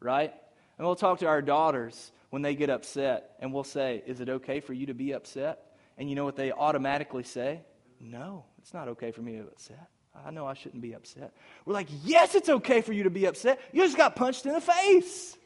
right? 0.00 0.32
And 0.78 0.86
we'll 0.86 0.96
talk 0.96 1.18
to 1.18 1.26
our 1.26 1.42
daughters 1.42 2.10
when 2.30 2.42
they 2.42 2.54
get 2.54 2.70
upset, 2.70 3.32
and 3.40 3.52
we'll 3.52 3.64
say, 3.64 4.02
Is 4.06 4.20
it 4.20 4.28
okay 4.28 4.60
for 4.60 4.72
you 4.72 4.86
to 4.86 4.94
be 4.94 5.12
upset? 5.12 5.76
And 5.98 6.08
you 6.08 6.16
know 6.16 6.24
what 6.24 6.36
they 6.36 6.52
automatically 6.52 7.24
say? 7.24 7.60
No, 8.00 8.44
it's 8.58 8.72
not 8.72 8.88
okay 8.88 9.10
for 9.10 9.20
me 9.20 9.36
to 9.36 9.42
be 9.42 9.48
upset. 9.48 9.88
I 10.24 10.30
know 10.30 10.46
I 10.46 10.54
shouldn't 10.54 10.82
be 10.82 10.94
upset. 10.94 11.32
We're 11.64 11.74
like, 11.74 11.88
Yes, 12.02 12.34
it's 12.34 12.48
okay 12.48 12.80
for 12.80 12.92
you 12.92 13.04
to 13.04 13.10
be 13.10 13.26
upset. 13.26 13.60
You 13.72 13.82
just 13.82 13.96
got 13.96 14.16
punched 14.16 14.46
in 14.46 14.52
the 14.52 14.60
face. 14.60 15.36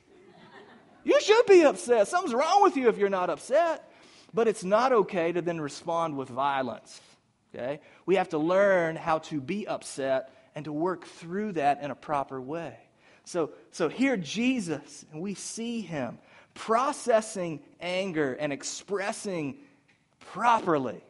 You 1.05 1.21
should 1.21 1.47
be 1.47 1.63
upset. 1.63 2.09
Something's 2.09 2.35
wrong 2.35 2.63
with 2.63 2.77
you 2.77 2.89
if 2.89 2.99
you're 2.99 3.09
not 3.09 3.31
upset. 3.31 3.89
But 4.35 4.49
it's 4.49 4.65
not 4.65 4.93
okay 4.93 5.33
to 5.33 5.43
then 5.43 5.61
respond 5.61 6.17
with 6.17 6.29
violence. 6.29 7.01
Okay? 7.55 7.81
We 8.07 8.17
have 8.17 8.31
to 8.31 8.39
learn 8.39 8.97
how 8.97 9.19
to 9.19 9.41
be 9.41 9.67
upset 9.67 10.33
and 10.55 10.65
to 10.65 10.73
work 10.73 11.05
through 11.05 11.53
that 11.53 11.83
in 11.83 11.91
a 11.91 11.95
proper 11.95 12.41
way. 12.41 12.77
So, 13.25 13.51
so 13.71 13.89
here 13.89 14.17
Jesus, 14.17 15.05
and 15.13 15.21
we 15.21 15.35
see 15.35 15.81
him 15.81 16.19
processing 16.55 17.61
anger 17.81 18.35
and 18.35 18.53
expressing 18.53 19.57
properly. 20.21 21.03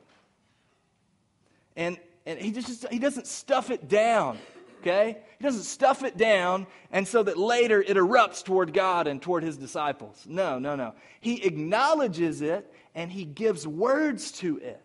And, 1.77 1.97
and 2.27 2.39
he 2.39 2.53
just 2.53 2.87
he 2.89 2.99
doesn't 2.99 3.27
stuff 3.27 3.71
it 3.71 3.89
down 3.89 4.39
okay? 4.83 5.19
He 5.39 5.45
doesn't 5.45 5.63
stuff 5.63 6.03
it 6.03 6.17
down 6.17 6.67
and 6.91 7.07
so 7.07 7.23
that 7.23 7.39
later 7.39 7.81
it 7.81 7.97
erupts 7.97 8.45
toward 8.45 8.73
God 8.73 9.07
and 9.07 9.21
toward 9.21 9.43
his 9.43 9.57
disciples. 9.57 10.25
No, 10.29 10.59
no, 10.59 10.77
no. 10.77 10.95
He 11.21 11.45
acknowledges 11.45 12.43
it 12.43 12.73
and 12.95 13.11
he 13.11 13.25
gives 13.25 13.67
words 13.67 14.33
to 14.33 14.59
it. 14.59 14.81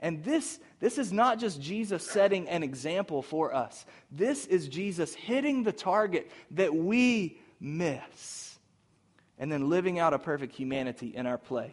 And 0.00 0.22
this, 0.22 0.60
this 0.80 0.98
is 0.98 1.12
not 1.12 1.38
just 1.38 1.60
Jesus 1.60 2.06
setting 2.06 2.48
an 2.48 2.62
example 2.62 3.22
for 3.22 3.54
us. 3.54 3.86
This 4.10 4.46
is 4.46 4.68
Jesus 4.68 5.14
hitting 5.14 5.62
the 5.62 5.72
target 5.72 6.30
that 6.52 6.74
we 6.74 7.38
miss 7.60 8.58
and 9.38 9.50
then 9.50 9.68
living 9.68 9.98
out 9.98 10.14
a 10.14 10.18
perfect 10.18 10.54
humanity 10.54 11.12
in 11.14 11.26
our 11.26 11.38
place 11.38 11.72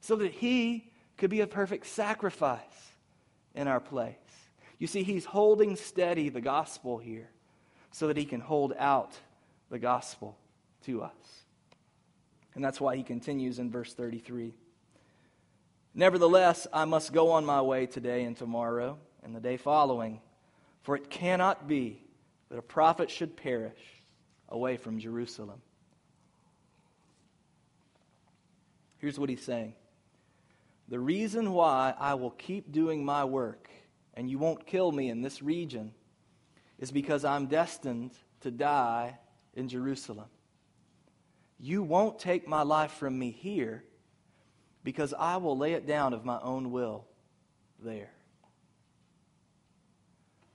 so 0.00 0.16
that 0.16 0.32
he 0.32 0.90
could 1.16 1.30
be 1.30 1.40
a 1.40 1.46
perfect 1.46 1.86
sacrifice 1.86 2.60
in 3.54 3.68
our 3.68 3.80
place. 3.80 4.14
You 4.78 4.86
see, 4.86 5.02
he's 5.02 5.24
holding 5.24 5.76
steady 5.76 6.28
the 6.28 6.40
gospel 6.40 6.98
here 6.98 7.30
so 7.90 8.08
that 8.08 8.16
he 8.16 8.24
can 8.24 8.40
hold 8.40 8.74
out 8.78 9.12
the 9.70 9.78
gospel 9.78 10.36
to 10.84 11.02
us. 11.02 11.44
And 12.54 12.64
that's 12.64 12.80
why 12.80 12.96
he 12.96 13.02
continues 13.02 13.58
in 13.58 13.70
verse 13.70 13.94
33. 13.94 14.52
Nevertheless, 15.94 16.66
I 16.72 16.84
must 16.84 17.12
go 17.12 17.30
on 17.32 17.44
my 17.44 17.62
way 17.62 17.86
today 17.86 18.24
and 18.24 18.36
tomorrow 18.36 18.98
and 19.22 19.34
the 19.34 19.40
day 19.40 19.56
following, 19.56 20.20
for 20.82 20.96
it 20.96 21.08
cannot 21.08 21.68
be 21.68 22.02
that 22.50 22.58
a 22.58 22.62
prophet 22.62 23.10
should 23.10 23.36
perish 23.36 23.78
away 24.48 24.76
from 24.76 24.98
Jerusalem. 24.98 25.60
Here's 28.98 29.18
what 29.18 29.28
he's 29.28 29.44
saying 29.44 29.74
The 30.88 30.98
reason 30.98 31.52
why 31.52 31.94
I 31.98 32.14
will 32.14 32.30
keep 32.30 32.72
doing 32.72 33.04
my 33.04 33.24
work 33.24 33.68
and 34.14 34.30
you 34.30 34.38
won't 34.38 34.66
kill 34.66 34.90
me 34.90 35.10
in 35.10 35.22
this 35.22 35.42
region 35.42 35.92
is 36.78 36.90
because 36.90 37.24
I'm 37.24 37.46
destined 37.46 38.12
to 38.40 38.50
die 38.50 39.18
in 39.54 39.68
Jerusalem. 39.68 40.26
You 41.58 41.82
won't 41.82 42.18
take 42.18 42.48
my 42.48 42.62
life 42.62 42.92
from 42.92 43.18
me 43.18 43.30
here 43.30 43.84
because 44.82 45.14
I 45.18 45.36
will 45.38 45.56
lay 45.56 45.72
it 45.72 45.86
down 45.86 46.12
of 46.12 46.24
my 46.24 46.38
own 46.40 46.70
will 46.70 47.06
there. 47.82 48.10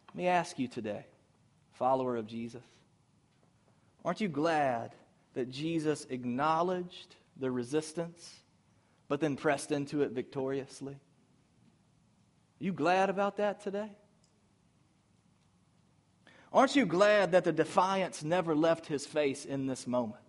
Let 0.09 0.15
me 0.15 0.27
ask 0.27 0.57
you 0.59 0.67
today, 0.67 1.05
follower 1.73 2.15
of 2.15 2.27
Jesus, 2.27 2.63
aren't 4.03 4.21
you 4.21 4.27
glad 4.27 4.95
that 5.33 5.49
Jesus 5.49 6.05
acknowledged 6.09 7.15
the 7.37 7.51
resistance 7.51 8.35
but 9.07 9.19
then 9.19 9.35
pressed 9.35 9.71
into 9.71 10.01
it 10.01 10.11
victoriously? 10.11 10.97
You 12.59 12.73
glad 12.73 13.09
about 13.09 13.37
that 13.37 13.61
today? 13.61 13.89
Aren't 16.51 16.75
you 16.75 16.85
glad 16.85 17.31
that 17.31 17.43
the 17.43 17.51
defiance 17.51 18.23
never 18.23 18.55
left 18.55 18.85
his 18.85 19.05
face 19.05 19.45
in 19.45 19.65
this 19.65 19.87
moment? 19.87 20.21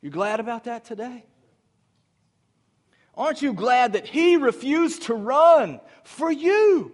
You 0.00 0.10
glad 0.10 0.40
about 0.40 0.64
that 0.64 0.84
today? 0.84 1.24
Aren't 3.16 3.42
you 3.42 3.52
glad 3.52 3.92
that 3.92 4.06
he 4.06 4.36
refused 4.36 5.02
to 5.02 5.14
run 5.14 5.80
for 6.02 6.32
you? 6.32 6.92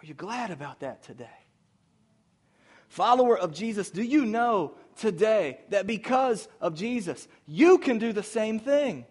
Are 0.00 0.06
you 0.06 0.14
glad 0.14 0.50
about 0.50 0.80
that 0.80 1.02
today? 1.02 1.26
Follower 2.88 3.36
of 3.36 3.52
Jesus, 3.52 3.90
do 3.90 4.02
you 4.02 4.24
know 4.24 4.74
today 4.96 5.60
that 5.70 5.86
because 5.86 6.48
of 6.60 6.74
Jesus, 6.74 7.26
you 7.46 7.78
can 7.78 7.98
do 7.98 8.12
the 8.12 8.22
same 8.22 8.58
thing? 8.58 9.04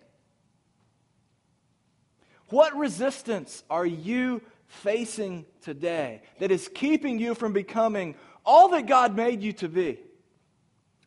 What 2.50 2.76
resistance 2.76 3.64
are 3.70 3.86
you 3.86 4.42
facing 4.68 5.46
today 5.62 6.22
that 6.40 6.52
is 6.52 6.70
keeping 6.74 7.20
you 7.20 7.36
from 7.36 7.54
becoming 7.54 8.16
all 8.46 8.70
that 8.70 8.88
God 8.88 9.16
made 9.16 9.42
you 9.42 9.54
to 9.54 9.70
be? 9.70 10.00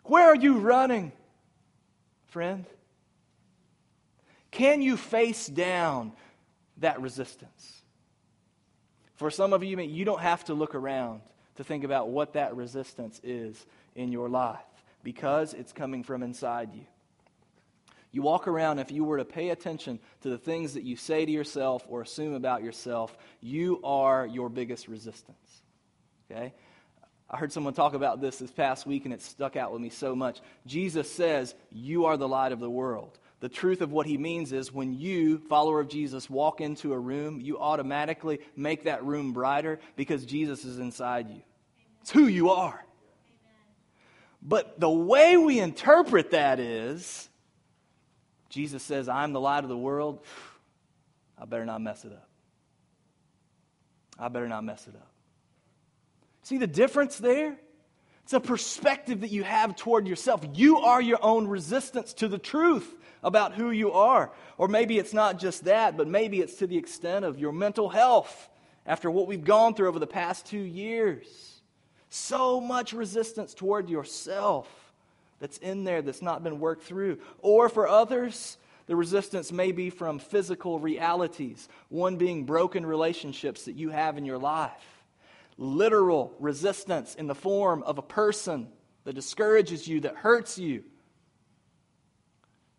Where 0.05 0.27
are 0.27 0.37
you 0.37 0.59
running, 0.59 1.13
friend? 2.27 2.67
Can 4.51 4.83
you 4.83 4.97
face 4.97 5.47
down 5.47 6.13
that 6.79 7.01
resistance? 7.01 7.83
For 9.15 9.31
some 9.31 9.53
of 9.53 9.63
you, 9.65 9.79
you 9.81 10.05
don't 10.05 10.21
have 10.21 10.45
to 10.45 10.55
look 10.55 10.75
around 10.75 11.23
to 11.57 11.65
think 11.65 11.85
about 11.85 12.09
what 12.09 12.33
that 12.35 12.57
resistance 12.57 13.21
is 13.23 13.65
in 13.95 14.11
your 14.11 14.29
life 14.29 14.59
because 15.03 15.55
it's 15.55 15.73
coming 15.73 16.03
from 16.03 16.23
inside 16.23 16.75
you. 16.75 16.87
You 18.13 18.21
walk 18.21 18.47
around, 18.47 18.79
if 18.79 18.93
you 18.93 19.05
were 19.05 19.17
to 19.17 19.25
pay 19.25 19.49
attention 19.49 19.99
to 20.21 20.29
the 20.29 20.39
things 20.39 20.75
that 20.75 20.85
you 20.85 20.97
say 20.97 21.25
to 21.25 21.33
yourself 21.33 21.85
or 21.89 22.03
assume 22.03 22.35
about 22.35 22.63
yourself, 22.63 23.17
you 23.41 23.81
are 23.83 24.27
your 24.27 24.51
biggest 24.51 24.87
resistance. 24.87 25.63
Okay? 26.31 26.53
I 27.31 27.37
heard 27.39 27.51
someone 27.51 27.73
talk 27.73 27.95
about 27.95 28.21
this 28.21 28.39
this 28.39 28.51
past 28.51 28.87
week 28.87 29.07
and 29.07 29.15
it 29.15 29.23
stuck 29.23 29.57
out 29.57 29.73
with 29.73 29.81
me 29.81 29.89
so 29.89 30.15
much. 30.15 30.41
Jesus 30.67 31.11
says, 31.11 31.55
You 31.71 32.05
are 32.05 32.19
the 32.19 32.29
light 32.29 32.53
of 32.53 32.61
the 32.61 32.71
world. 32.71 33.19
The 33.41 33.49
truth 33.49 33.81
of 33.81 33.91
what 33.91 34.07
he 34.07 34.19
means 34.19 34.53
is 34.53 34.73
when 34.73 34.93
you, 34.93 35.39
follower 35.39 35.81
of 35.81 35.89
Jesus, 35.89 36.29
walk 36.29 36.61
into 36.61 36.93
a 36.93 36.99
room, 36.99 37.41
you 37.41 37.59
automatically 37.59 38.41
make 38.55 38.85
that 38.85 39.03
room 39.05 39.33
brighter 39.33 39.81
because 39.97 40.27
Jesus 40.27 40.65
is 40.65 40.79
inside 40.79 41.31
you. 41.31 41.41
It's 42.03 42.11
who 42.11 42.27
you 42.27 42.51
are. 42.51 42.85
But 44.43 44.79
the 44.79 44.91
way 44.91 45.37
we 45.39 45.59
interpret 45.59 46.33
that 46.33 46.61
is 46.61 47.29
Jesus 48.53 48.83
says, 48.83 49.09
I'm 49.09 49.33
the 49.33 49.41
light 49.41 49.65
of 49.65 49.71
the 49.71 49.77
world. 49.77 50.21
I 51.39 51.47
better 51.47 51.65
not 51.65 51.81
mess 51.81 52.05
it 52.05 52.13
up. 52.13 52.29
I 54.19 54.29
better 54.29 54.47
not 54.47 54.63
mess 54.63 54.87
it 54.87 54.95
up. 54.95 55.09
See 56.43 56.59
the 56.59 56.67
difference 56.67 57.17
there? 57.17 57.57
It's 58.25 58.35
a 58.35 58.41
perspective 58.41 59.23
that 59.23 59.31
you 59.31 59.43
have 59.43 59.75
toward 59.75 60.07
yourself. 60.07 60.45
You 60.55 60.79
are 60.81 61.01
your 61.01 61.19
own 61.23 61.49
resistance 61.49 62.13
to 62.15 62.29
the 62.29 62.39
truth 62.39 62.95
about 63.23 63.55
who 63.55 63.71
you 63.71 63.93
are. 63.93 64.31
Or 64.59 64.69
maybe 64.69 64.99
it's 64.99 65.15
not 65.15 65.39
just 65.39 65.65
that, 65.65 65.97
but 65.97 66.07
maybe 66.07 66.41
it's 66.41 66.57
to 66.57 66.67
the 66.67 66.77
extent 66.77 67.25
of 67.25 67.39
your 67.39 67.53
mental 67.53 67.89
health 67.89 68.51
after 68.85 69.11
what 69.11 69.29
we've 69.29 69.45
gone 69.45 69.75
through 69.75 69.89
over 69.89 69.99
the 69.99 70.07
past 70.07 70.45
two 70.45 70.59
years. 70.59 71.63
So 72.11 72.61
much 72.61 72.93
resistance 72.93 73.55
toward 73.55 73.89
yourself 73.89 74.69
that's 75.43 75.59
in 75.59 75.83
there 75.83 76.03
that's 76.03 76.23
not 76.23 76.45
been 76.45 76.61
worked 76.61 76.85
through. 76.85 77.19
Or 77.41 77.69
for 77.69 77.89
others, 77.89 78.57
the 78.87 78.95
resistance 78.95 79.51
may 79.51 79.73
be 79.73 79.91
from 79.91 80.21
physical 80.21 80.79
realities, 80.79 81.69
one 81.89 82.17
being 82.17 82.45
broken 82.45 82.87
relationships 82.87 83.65
that 83.65 83.75
you 83.75 83.91
have 83.91 84.17
in 84.17 84.25
your 84.25 84.39
life. 84.39 85.03
Literal 85.59 86.33
resistance 86.39 87.17
in 87.17 87.27
the 87.27 87.35
form 87.35 87.83
of 87.83 87.99
a 87.99 88.03
person 88.03 88.69
that 89.03 89.15
discourages 89.15 89.89
you, 89.89 89.99
that 90.03 90.15
hurts 90.15 90.59
you. 90.59 90.85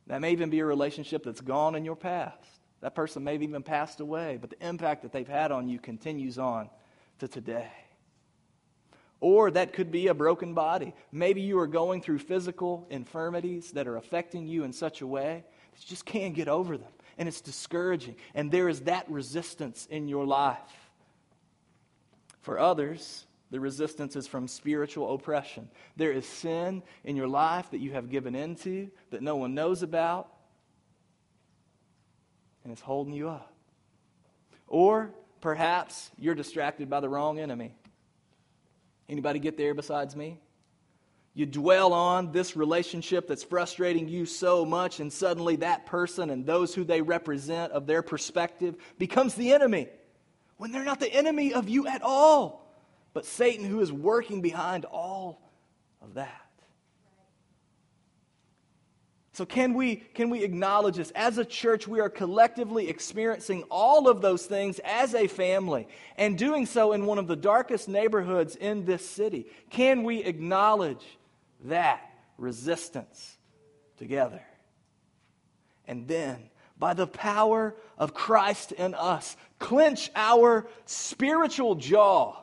That 0.08 0.22
may 0.22 0.32
even 0.32 0.50
be 0.50 0.62
a 0.62 0.66
relationship 0.66 1.26
that's 1.26 1.42
gone 1.42 1.76
in 1.76 1.84
your 1.84 1.98
past. 1.98 2.48
That 2.80 2.96
person 2.96 3.26
may 3.26 3.34
have 3.34 3.44
even 3.44 3.62
passed 3.62 4.00
away, 4.00 4.38
but 4.40 4.52
the 4.52 4.66
impact 4.66 5.02
that 5.02 5.12
they've 5.12 5.28
had 5.28 5.52
on 5.52 5.68
you 5.68 5.80
continues 5.80 6.40
on 6.40 6.70
to 7.20 7.28
today. 7.28 7.72
Or 9.24 9.50
that 9.52 9.72
could 9.72 9.90
be 9.90 10.08
a 10.08 10.14
broken 10.14 10.54
body. 10.54 10.94
Maybe 11.14 11.40
you 11.40 11.58
are 11.60 11.68
going 11.68 12.02
through 12.02 12.20
physical 12.20 12.86
infirmities 12.90 13.72
that 13.72 13.88
are 13.88 13.96
affecting 13.96 14.48
you 14.48 14.66
in 14.66 14.74
such 14.74 15.00
a 15.00 15.08
way 15.08 15.46
that 15.72 15.82
you 15.82 15.88
just 15.88 16.06
can't 16.06 16.36
get 16.36 16.50
over 16.50 16.78
them. 16.78 16.92
And 17.18 17.30
it's 17.30 17.40
discouraging. 17.40 18.18
And 18.36 18.52
there 18.52 18.68
is 18.68 18.82
that 18.82 19.10
resistance 19.10 19.88
in 19.90 20.10
your 20.10 20.26
life. 20.26 20.58
For 22.42 22.60
others, 22.60 23.26
the 23.50 23.62
resistance 23.62 24.18
is 24.18 24.28
from 24.28 24.46
spiritual 24.46 25.14
oppression. 25.14 25.70
There 25.96 26.12
is 26.12 26.26
sin 26.26 26.84
in 27.06 27.16
your 27.16 27.30
life 27.30 27.72
that 27.72 27.80
you 27.80 27.94
have 27.94 28.10
given 28.10 28.36
into 28.36 28.92
that 29.12 29.22
no 29.22 29.38
one 29.38 29.56
knows 29.56 29.84
about, 29.84 30.34
and 32.66 32.74
it's 32.74 32.82
holding 32.82 33.14
you 33.14 33.30
up. 33.30 33.54
Or 34.68 35.12
perhaps 35.40 36.12
you're 36.20 36.36
distracted 36.36 36.90
by 36.90 37.00
the 37.00 37.08
wrong 37.08 37.40
enemy. 37.40 37.74
Anybody 39.10 39.40
get 39.40 39.58
there 39.58 39.74
besides 39.74 40.16
me? 40.16 40.40
You 41.36 41.46
dwell 41.48 41.94
on 41.94 42.32
this 42.32 42.56
relationship 42.56 43.28
that's 43.28 43.44
frustrating 43.44 44.08
you 44.08 44.26
so 44.26 44.66
much, 44.66 45.00
and 45.00 45.12
suddenly 45.12 45.56
that 45.58 45.88
person 45.88 46.30
and 46.30 46.46
those 46.46 46.76
who 46.76 46.84
they 46.84 47.02
represent 47.02 47.72
of 47.72 47.88
their 47.88 48.04
perspective 48.04 48.76
becomes 49.00 49.34
the 49.34 49.52
enemy 49.52 49.90
when 50.58 50.72
they're 50.72 50.84
not 50.84 51.00
the 51.00 51.14
enemy 51.14 51.54
of 51.54 51.68
you 51.68 51.88
at 51.88 52.02
all, 52.04 52.72
but 53.14 53.26
Satan 53.26 53.66
who 53.66 53.82
is 53.82 53.92
working 53.92 54.42
behind 54.42 54.86
all 54.86 55.42
of 56.02 56.14
that. 56.14 56.43
So, 59.34 59.48
can 59.48 59.74
we, 59.74 59.96
can 59.96 60.30
we 60.30 60.44
acknowledge 60.44 60.98
this? 60.98 61.10
As 61.16 61.40
a 61.40 61.46
church, 61.46 61.88
we 61.88 62.00
are 62.00 62.10
collectively 62.10 62.88
experiencing 62.88 63.64
all 63.64 64.08
of 64.08 64.22
those 64.22 64.46
things 64.46 64.80
as 64.86 65.16
a 65.16 65.26
family 65.26 65.88
and 66.18 66.38
doing 66.38 66.68
so 66.68 66.94
in 66.94 67.08
one 67.08 67.18
of 67.18 67.26
the 67.26 67.36
darkest 67.36 67.90
neighborhoods 67.90 68.56
in 68.56 68.86
this 68.86 69.04
city. 69.04 69.48
Can 69.72 70.04
we 70.04 70.24
acknowledge 70.24 71.04
that 71.66 72.08
resistance 72.38 73.38
together? 73.98 74.42
And 75.88 76.08
then, 76.08 76.52
by 76.78 76.94
the 76.94 77.08
power 77.08 77.76
of 77.98 78.14
Christ 78.14 78.72
in 78.72 78.94
us, 78.94 79.36
clench 79.58 80.12
our 80.16 80.68
spiritual 80.86 81.74
jaw 81.74 82.36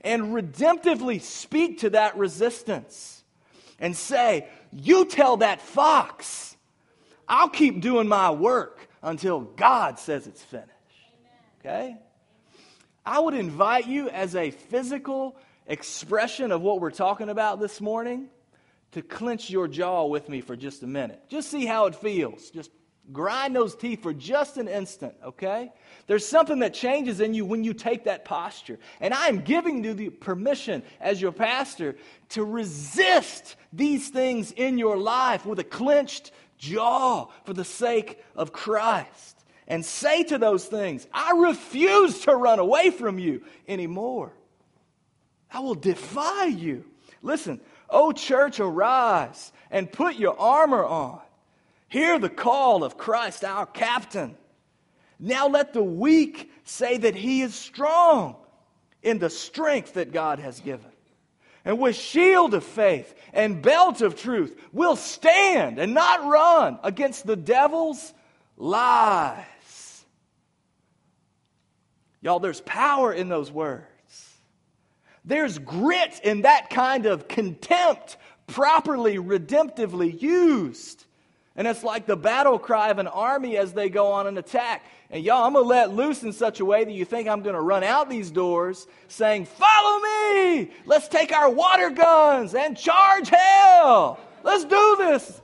and 0.00 0.34
redemptively 0.34 1.20
speak 1.20 1.78
to 1.80 1.90
that 1.90 2.16
resistance 2.16 3.21
and 3.82 3.96
say, 3.96 4.46
you 4.72 5.04
tell 5.04 5.38
that 5.38 5.60
fox, 5.60 6.56
I'll 7.28 7.50
keep 7.50 7.82
doing 7.82 8.08
my 8.08 8.30
work 8.30 8.88
until 9.02 9.40
God 9.40 9.98
says 9.98 10.26
it's 10.26 10.42
finished. 10.42 10.70
Okay? 11.60 11.98
I 13.04 13.18
would 13.18 13.34
invite 13.34 13.88
you 13.88 14.08
as 14.08 14.36
a 14.36 14.52
physical 14.52 15.36
expression 15.66 16.52
of 16.52 16.62
what 16.62 16.80
we're 16.80 16.92
talking 16.92 17.28
about 17.28 17.58
this 17.58 17.80
morning 17.80 18.28
to 18.92 19.02
clench 19.02 19.50
your 19.50 19.66
jaw 19.66 20.06
with 20.06 20.28
me 20.28 20.40
for 20.40 20.54
just 20.54 20.84
a 20.84 20.86
minute. 20.86 21.20
Just 21.28 21.50
see 21.50 21.66
how 21.66 21.86
it 21.86 21.96
feels. 21.96 22.50
Just 22.50 22.70
grind 23.10 23.56
those 23.56 23.74
teeth 23.74 24.02
for 24.02 24.12
just 24.12 24.58
an 24.58 24.68
instant, 24.68 25.14
okay? 25.24 25.72
There's 26.06 26.26
something 26.26 26.60
that 26.60 26.74
changes 26.74 27.20
in 27.20 27.34
you 27.34 27.44
when 27.44 27.64
you 27.64 27.74
take 27.74 28.04
that 28.04 28.24
posture. 28.24 28.78
And 29.00 29.12
I 29.12 29.26
am 29.26 29.40
giving 29.40 29.82
you 29.82 29.94
the 29.94 30.10
permission 30.10 30.82
as 31.00 31.20
your 31.20 31.32
pastor 31.32 31.96
to 32.30 32.44
resist 32.44 33.56
these 33.72 34.08
things 34.08 34.52
in 34.52 34.78
your 34.78 34.96
life 34.96 35.44
with 35.44 35.58
a 35.58 35.64
clenched 35.64 36.30
jaw 36.58 37.26
for 37.44 37.54
the 37.54 37.64
sake 37.64 38.22
of 38.36 38.52
Christ. 38.52 39.44
And 39.66 39.84
say 39.84 40.22
to 40.24 40.38
those 40.38 40.66
things, 40.66 41.06
I 41.12 41.32
refuse 41.32 42.20
to 42.20 42.36
run 42.36 42.58
away 42.58 42.90
from 42.90 43.18
you 43.18 43.42
anymore. 43.66 44.32
I 45.50 45.60
will 45.60 45.74
defy 45.74 46.46
you. 46.46 46.84
Listen, 47.22 47.60
oh 47.88 48.12
church, 48.12 48.60
arise 48.60 49.52
and 49.70 49.90
put 49.90 50.16
your 50.16 50.38
armor 50.38 50.84
on. 50.84 51.20
Hear 51.92 52.18
the 52.18 52.30
call 52.30 52.84
of 52.84 52.96
Christ, 52.96 53.44
our 53.44 53.66
captain. 53.66 54.34
Now 55.18 55.48
let 55.48 55.74
the 55.74 55.82
weak 55.84 56.50
say 56.64 56.96
that 56.96 57.14
he 57.14 57.42
is 57.42 57.54
strong 57.54 58.36
in 59.02 59.18
the 59.18 59.28
strength 59.28 59.92
that 59.92 60.10
God 60.10 60.38
has 60.38 60.58
given. 60.60 60.90
And 61.66 61.78
with 61.78 61.94
shield 61.94 62.54
of 62.54 62.64
faith 62.64 63.14
and 63.34 63.60
belt 63.60 64.00
of 64.00 64.16
truth, 64.16 64.58
we'll 64.72 64.96
stand 64.96 65.78
and 65.78 65.92
not 65.92 66.24
run 66.24 66.78
against 66.82 67.26
the 67.26 67.36
devil's 67.36 68.14
lies. 68.56 69.44
Y'all, 72.22 72.40
there's 72.40 72.62
power 72.62 73.12
in 73.12 73.28
those 73.28 73.52
words. 73.52 73.84
There's 75.26 75.58
grit 75.58 76.22
in 76.24 76.40
that 76.40 76.70
kind 76.70 77.04
of 77.04 77.28
contempt, 77.28 78.16
properly, 78.46 79.18
redemptively 79.18 80.22
used. 80.22 81.04
And 81.54 81.68
it's 81.68 81.84
like 81.84 82.06
the 82.06 82.16
battle 82.16 82.58
cry 82.58 82.90
of 82.90 82.98
an 82.98 83.06
army 83.06 83.58
as 83.58 83.72
they 83.72 83.90
go 83.90 84.12
on 84.12 84.26
an 84.26 84.38
attack. 84.38 84.84
And 85.10 85.22
y'all, 85.22 85.44
I'm 85.44 85.52
going 85.52 85.64
to 85.64 85.68
let 85.68 85.92
loose 85.92 86.22
in 86.22 86.32
such 86.32 86.60
a 86.60 86.64
way 86.64 86.84
that 86.84 86.92
you 86.92 87.04
think 87.04 87.28
I'm 87.28 87.42
going 87.42 87.54
to 87.54 87.60
run 87.60 87.84
out 87.84 88.08
these 88.08 88.30
doors 88.30 88.86
saying, 89.08 89.44
Follow 89.44 90.00
me! 90.00 90.70
Let's 90.86 91.08
take 91.08 91.32
our 91.32 91.50
water 91.50 91.90
guns 91.90 92.54
and 92.54 92.76
charge 92.76 93.28
hell! 93.28 94.18
Let's 94.42 94.64
do 94.64 94.96
this! 94.98 95.40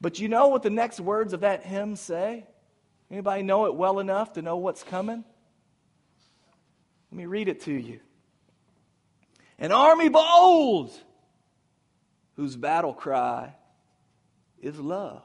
But 0.00 0.18
you 0.18 0.28
know 0.28 0.48
what 0.48 0.62
the 0.62 0.70
next 0.70 0.98
words 0.98 1.34
of 1.34 1.40
that 1.40 1.62
hymn 1.62 1.94
say? 1.94 2.46
Anybody 3.10 3.42
know 3.42 3.66
it 3.66 3.74
well 3.74 3.98
enough 3.98 4.32
to 4.34 4.42
know 4.42 4.56
what's 4.56 4.82
coming? 4.82 5.24
Let 7.10 7.18
me 7.18 7.26
read 7.26 7.48
it 7.48 7.60
to 7.62 7.72
you. 7.72 8.00
An 9.58 9.72
army 9.72 10.08
bold, 10.08 10.90
whose 12.36 12.56
battle 12.56 12.94
cry 12.94 13.52
is 14.60 14.78
love. 14.78 15.22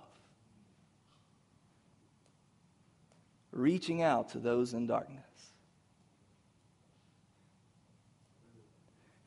Reaching 3.52 4.02
out 4.02 4.30
to 4.30 4.40
those 4.40 4.74
in 4.74 4.88
darkness. 4.88 5.24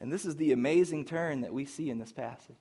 And 0.01 0.13
this 0.13 0.25
is 0.25 0.37
the 0.37 0.53
amazing 0.53 1.05
turn 1.05 1.41
that 1.41 1.53
we 1.53 1.65
see 1.65 1.91
in 1.91 1.99
this 1.99 2.13
passage. 2.13 2.57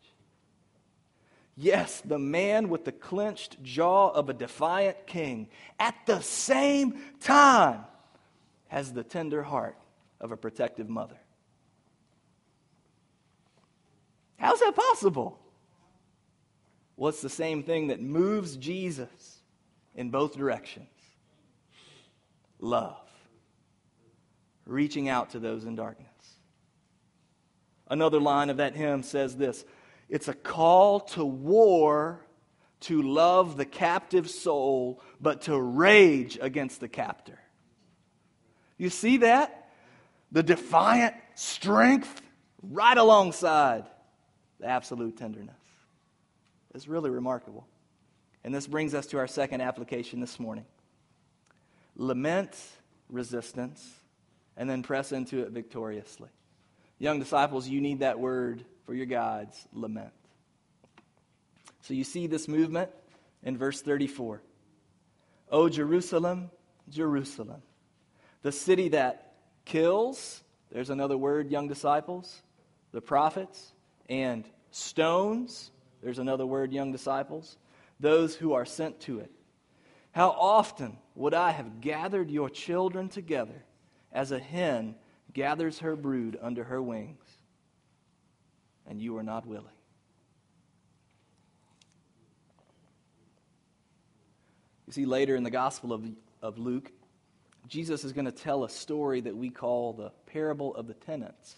Yes, 1.55 2.01
the 2.05 2.19
man 2.19 2.69
with 2.69 2.85
the 2.85 2.91
clenched 2.91 3.61
jaw 3.63 4.09
of 4.09 4.29
a 4.29 4.33
defiant 4.33 5.07
king 5.07 5.49
at 5.79 5.95
the 6.05 6.21
same 6.21 6.99
time 7.19 7.85
has 8.67 8.93
the 8.93 9.03
tender 9.03 9.43
heart 9.43 9.77
of 10.21 10.31
a 10.31 10.37
protective 10.37 10.87
mother. 10.87 11.17
How's 14.37 14.59
that 14.59 14.75
possible? 14.75 15.39
Well, 16.97 17.09
it's 17.09 17.21
the 17.21 17.29
same 17.29 17.63
thing 17.63 17.87
that 17.87 18.01
moves 18.01 18.57
Jesus 18.57 19.39
in 19.95 20.09
both 20.09 20.35
directions 20.35 20.89
love, 22.59 23.07
reaching 24.65 25.07
out 25.07 25.29
to 25.29 25.39
those 25.39 25.63
in 25.63 25.75
darkness. 25.75 26.07
Another 27.87 28.19
line 28.19 28.49
of 28.49 28.57
that 28.57 28.75
hymn 28.75 29.03
says 29.03 29.37
this 29.37 29.63
it's 30.09 30.27
a 30.27 30.33
call 30.33 31.01
to 31.01 31.23
war 31.23 32.25
to 32.81 33.01
love 33.01 33.57
the 33.57 33.65
captive 33.65 34.29
soul, 34.29 35.01
but 35.19 35.41
to 35.43 35.59
rage 35.59 36.37
against 36.41 36.79
the 36.79 36.87
captor. 36.87 37.39
You 38.77 38.89
see 38.89 39.17
that? 39.17 39.69
The 40.31 40.43
defiant 40.43 41.15
strength 41.35 42.21
right 42.61 42.97
alongside 42.97 43.85
the 44.59 44.67
absolute 44.67 45.17
tenderness. 45.17 45.56
It's 46.77 46.87
really 46.87 47.09
remarkable. 47.09 47.67
And 48.43 48.53
this 48.53 48.67
brings 48.67 48.93
us 48.93 49.07
to 49.07 49.17
our 49.17 49.25
second 49.25 49.61
application 49.61 50.19
this 50.19 50.39
morning 50.39 50.65
lament 51.95 52.55
resistance, 53.09 53.83
and 54.55 54.69
then 54.69 54.83
press 54.83 55.11
into 55.11 55.39
it 55.39 55.49
victoriously. 55.49 56.29
Young 56.99 57.17
disciples, 57.17 57.67
you 57.67 57.81
need 57.81 58.01
that 58.01 58.19
word 58.19 58.63
for 58.85 58.93
your 58.93 59.07
guides 59.07 59.67
lament. 59.73 60.11
So 61.81 61.95
you 61.95 62.03
see 62.03 62.27
this 62.27 62.47
movement 62.47 62.91
in 63.41 63.57
verse 63.57 63.81
34. 63.81 64.43
O 65.49 65.69
Jerusalem, 65.69 66.51
Jerusalem, 66.89 67.63
the 68.43 68.51
city 68.51 68.89
that 68.89 69.33
kills, 69.65 70.43
there's 70.71 70.91
another 70.91 71.17
word, 71.17 71.49
young 71.49 71.67
disciples, 71.67 72.43
the 72.91 73.01
prophets, 73.01 73.73
and 74.09 74.47
stones, 74.69 75.71
there's 76.01 76.19
another 76.19 76.45
word, 76.45 76.71
young 76.71 76.91
disciples, 76.91 77.57
those 77.99 78.35
who 78.35 78.53
are 78.53 78.65
sent 78.65 78.99
to 79.01 79.19
it. 79.19 79.31
How 80.11 80.29
often 80.29 80.97
would 81.15 81.33
I 81.33 81.51
have 81.51 81.81
gathered 81.81 82.31
your 82.31 82.49
children 82.49 83.09
together 83.09 83.63
as 84.11 84.31
a 84.31 84.39
hen 84.39 84.95
gathers 85.33 85.79
her 85.79 85.95
brood 85.95 86.37
under 86.41 86.63
her 86.63 86.81
wings, 86.81 87.25
and 88.85 89.01
you 89.01 89.17
are 89.17 89.23
not 89.23 89.45
willing? 89.45 89.65
You 94.87 94.93
see, 94.93 95.05
later 95.05 95.35
in 95.35 95.43
the 95.43 95.51
Gospel 95.51 95.91
of, 95.91 96.03
of 96.41 96.57
Luke, 96.57 96.91
Jesus 97.67 98.05
is 98.05 98.13
going 98.13 98.25
to 98.25 98.31
tell 98.31 98.63
a 98.63 98.69
story 98.69 99.19
that 99.21 99.35
we 99.35 99.49
call 99.49 99.91
the 99.93 100.11
parable 100.25 100.73
of 100.75 100.87
the 100.87 100.93
tenants. 100.93 101.55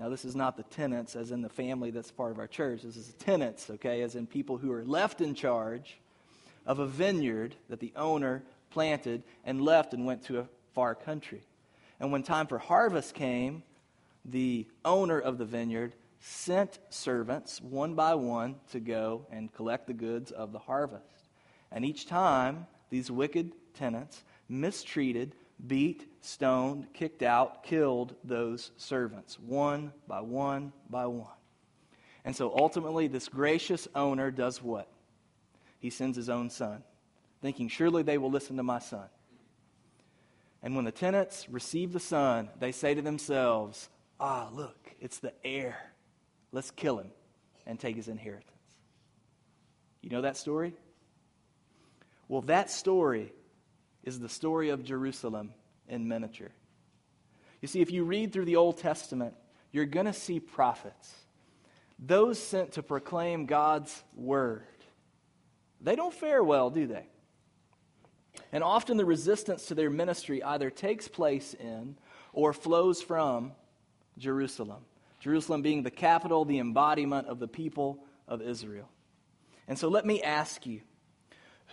Now, 0.00 0.08
this 0.08 0.24
is 0.24 0.34
not 0.34 0.56
the 0.56 0.62
tenants 0.62 1.14
as 1.14 1.30
in 1.30 1.42
the 1.42 1.50
family 1.50 1.90
that's 1.90 2.10
part 2.10 2.32
of 2.32 2.38
our 2.38 2.46
church. 2.46 2.82
This 2.82 2.96
is 2.96 3.08
the 3.08 3.24
tenants, 3.24 3.68
okay, 3.68 4.00
as 4.00 4.14
in 4.14 4.26
people 4.26 4.56
who 4.56 4.72
are 4.72 4.82
left 4.82 5.20
in 5.20 5.34
charge 5.34 5.98
of 6.64 6.78
a 6.78 6.86
vineyard 6.86 7.54
that 7.68 7.80
the 7.80 7.92
owner 7.94 8.42
planted 8.70 9.22
and 9.44 9.60
left 9.60 9.92
and 9.92 10.06
went 10.06 10.24
to 10.24 10.38
a 10.38 10.48
far 10.72 10.94
country. 10.94 11.42
And 12.00 12.10
when 12.10 12.22
time 12.22 12.46
for 12.46 12.58
harvest 12.58 13.14
came, 13.14 13.62
the 14.24 14.66
owner 14.86 15.18
of 15.18 15.36
the 15.36 15.44
vineyard 15.44 15.92
sent 16.20 16.78
servants 16.88 17.60
one 17.60 17.94
by 17.94 18.14
one 18.14 18.56
to 18.72 18.80
go 18.80 19.26
and 19.30 19.52
collect 19.52 19.86
the 19.86 19.92
goods 19.92 20.30
of 20.30 20.52
the 20.52 20.58
harvest. 20.58 21.04
And 21.70 21.84
each 21.84 22.06
time, 22.06 22.66
these 22.88 23.10
wicked 23.10 23.52
tenants 23.74 24.22
mistreated, 24.48 25.34
beat, 25.66 26.06
stoned, 26.20 26.92
kicked 26.92 27.22
out, 27.22 27.64
killed 27.64 28.14
those 28.24 28.70
servants, 28.76 29.38
one 29.38 29.92
by 30.06 30.20
one 30.20 30.72
by 30.88 31.06
one. 31.06 31.26
And 32.24 32.36
so 32.36 32.52
ultimately, 32.54 33.06
this 33.06 33.28
gracious 33.28 33.88
owner 33.94 34.30
does 34.30 34.62
what? 34.62 34.88
He 35.78 35.90
sends 35.90 36.16
his 36.16 36.28
own 36.28 36.50
son, 36.50 36.82
thinking, 37.40 37.68
Surely 37.68 38.02
they 38.02 38.18
will 38.18 38.30
listen 38.30 38.56
to 38.56 38.62
my 38.62 38.78
son. 38.78 39.08
And 40.62 40.76
when 40.76 40.84
the 40.84 40.92
tenants 40.92 41.48
receive 41.48 41.92
the 41.92 42.00
son, 42.00 42.50
they 42.58 42.72
say 42.72 42.94
to 42.94 43.02
themselves, 43.02 43.88
Ah, 44.18 44.48
look, 44.52 44.94
it's 45.00 45.18
the 45.18 45.32
heir. 45.42 45.78
Let's 46.52 46.70
kill 46.70 46.98
him 46.98 47.10
and 47.66 47.80
take 47.80 47.96
his 47.96 48.08
inheritance. 48.08 48.50
You 50.02 50.10
know 50.10 50.22
that 50.22 50.36
story? 50.36 50.74
Well, 52.28 52.42
that 52.42 52.70
story 52.70 53.32
is 54.04 54.18
the 54.18 54.28
story 54.28 54.70
of 54.70 54.84
Jerusalem 54.84 55.52
in 55.88 56.08
miniature. 56.08 56.52
You 57.60 57.68
see, 57.68 57.80
if 57.80 57.90
you 57.90 58.04
read 58.04 58.32
through 58.32 58.46
the 58.46 58.56
Old 58.56 58.78
Testament, 58.78 59.34
you're 59.72 59.86
going 59.86 60.06
to 60.06 60.12
see 60.12 60.40
prophets, 60.40 61.14
those 61.98 62.38
sent 62.38 62.72
to 62.72 62.82
proclaim 62.82 63.46
God's 63.46 64.02
word. 64.14 64.64
They 65.80 65.96
don't 65.96 66.14
fare 66.14 66.42
well, 66.42 66.70
do 66.70 66.86
they? 66.86 67.06
And 68.52 68.64
often 68.64 68.96
the 68.96 69.04
resistance 69.04 69.66
to 69.66 69.74
their 69.74 69.90
ministry 69.90 70.42
either 70.42 70.70
takes 70.70 71.08
place 71.08 71.54
in 71.54 71.96
or 72.32 72.52
flows 72.52 73.02
from 73.02 73.52
Jerusalem. 74.18 74.84
Jerusalem 75.20 75.62
being 75.62 75.82
the 75.82 75.90
capital, 75.90 76.44
the 76.44 76.58
embodiment 76.58 77.28
of 77.28 77.38
the 77.38 77.48
people 77.48 78.04
of 78.26 78.40
Israel. 78.40 78.88
And 79.68 79.78
so 79.78 79.88
let 79.88 80.06
me 80.06 80.22
ask 80.22 80.66
you 80.66 80.80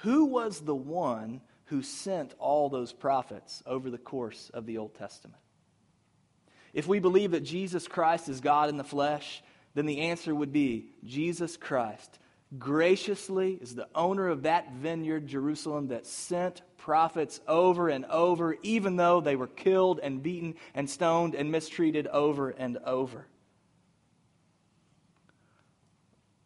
who 0.01 0.25
was 0.25 0.59
the 0.59 0.75
one 0.75 1.41
who 1.67 1.81
sent 1.81 2.33
all 2.39 2.69
those 2.69 2.91
prophets 2.91 3.63
over 3.65 3.89
the 3.89 3.97
course 3.97 4.51
of 4.53 4.65
the 4.65 4.77
Old 4.77 4.95
Testament? 4.95 5.41
If 6.73 6.87
we 6.87 6.99
believe 6.99 7.31
that 7.31 7.43
Jesus 7.43 7.87
Christ 7.87 8.29
is 8.29 8.41
God 8.41 8.69
in 8.69 8.77
the 8.77 8.83
flesh, 8.83 9.41
then 9.73 9.85
the 9.85 10.01
answer 10.01 10.33
would 10.35 10.51
be 10.51 10.89
Jesus 11.03 11.55
Christ 11.57 12.19
graciously 12.57 13.57
is 13.61 13.75
the 13.75 13.87
owner 13.93 14.27
of 14.29 14.43
that 14.43 14.73
vineyard, 14.73 15.27
Jerusalem, 15.27 15.89
that 15.89 16.05
sent 16.05 16.61
prophets 16.77 17.39
over 17.47 17.89
and 17.89 18.05
over, 18.05 18.55
even 18.63 18.95
though 18.95 19.19
they 19.19 19.35
were 19.35 19.47
killed 19.47 19.99
and 20.01 20.23
beaten 20.23 20.55
and 20.73 20.89
stoned 20.89 21.35
and 21.35 21.51
mistreated 21.51 22.07
over 22.07 22.49
and 22.49 22.77
over. 22.85 23.27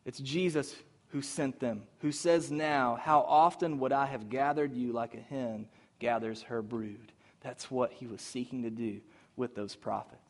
It's 0.06 0.20
Jesus 0.20 0.74
who 1.12 1.22
sent 1.22 1.60
them, 1.60 1.84
who 2.00 2.12
says 2.12 2.52
now, 2.52 2.98
How 3.02 3.22
often 3.22 3.80
would 3.80 3.92
I 3.92 4.06
have 4.06 4.30
gathered 4.30 4.74
you 4.74 4.94
like 4.94 5.14
a 5.14 5.20
hen 5.20 5.68
gathers 6.00 6.44
her 6.44 6.62
brood? 6.62 7.12
That's 7.42 7.70
what 7.70 7.92
he 7.92 8.08
was 8.08 8.22
seeking 8.22 8.64
to 8.64 8.70
do 8.70 9.02
with 9.36 9.56
those 9.56 9.76
prophets. 9.76 10.22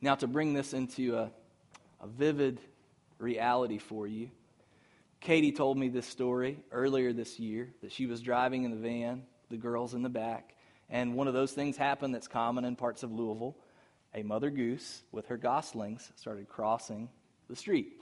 Now, 0.00 0.14
to 0.16 0.26
bring 0.26 0.54
this 0.54 0.72
into 0.72 1.16
a, 1.16 1.30
a 2.00 2.06
vivid 2.06 2.60
reality 3.18 3.78
for 3.78 4.06
you, 4.06 4.30
Katie 5.20 5.52
told 5.52 5.76
me 5.76 5.88
this 5.88 6.06
story 6.06 6.58
earlier 6.70 7.12
this 7.12 7.38
year 7.38 7.68
that 7.82 7.92
she 7.92 8.06
was 8.06 8.22
driving 8.22 8.64
in 8.64 8.70
the 8.70 8.76
van, 8.76 9.24
the 9.50 9.58
girls 9.58 9.92
in 9.92 10.02
the 10.02 10.08
back, 10.08 10.54
and 10.88 11.14
one 11.14 11.28
of 11.28 11.34
those 11.34 11.52
things 11.52 11.76
happened 11.76 12.14
that's 12.14 12.28
common 12.28 12.64
in 12.64 12.76
parts 12.76 13.02
of 13.02 13.12
Louisville. 13.12 13.56
A 14.14 14.22
mother 14.22 14.50
goose 14.50 15.02
with 15.12 15.26
her 15.26 15.36
goslings 15.36 16.10
started 16.16 16.48
crossing 16.48 17.08
the 17.48 17.54
street. 17.54 17.99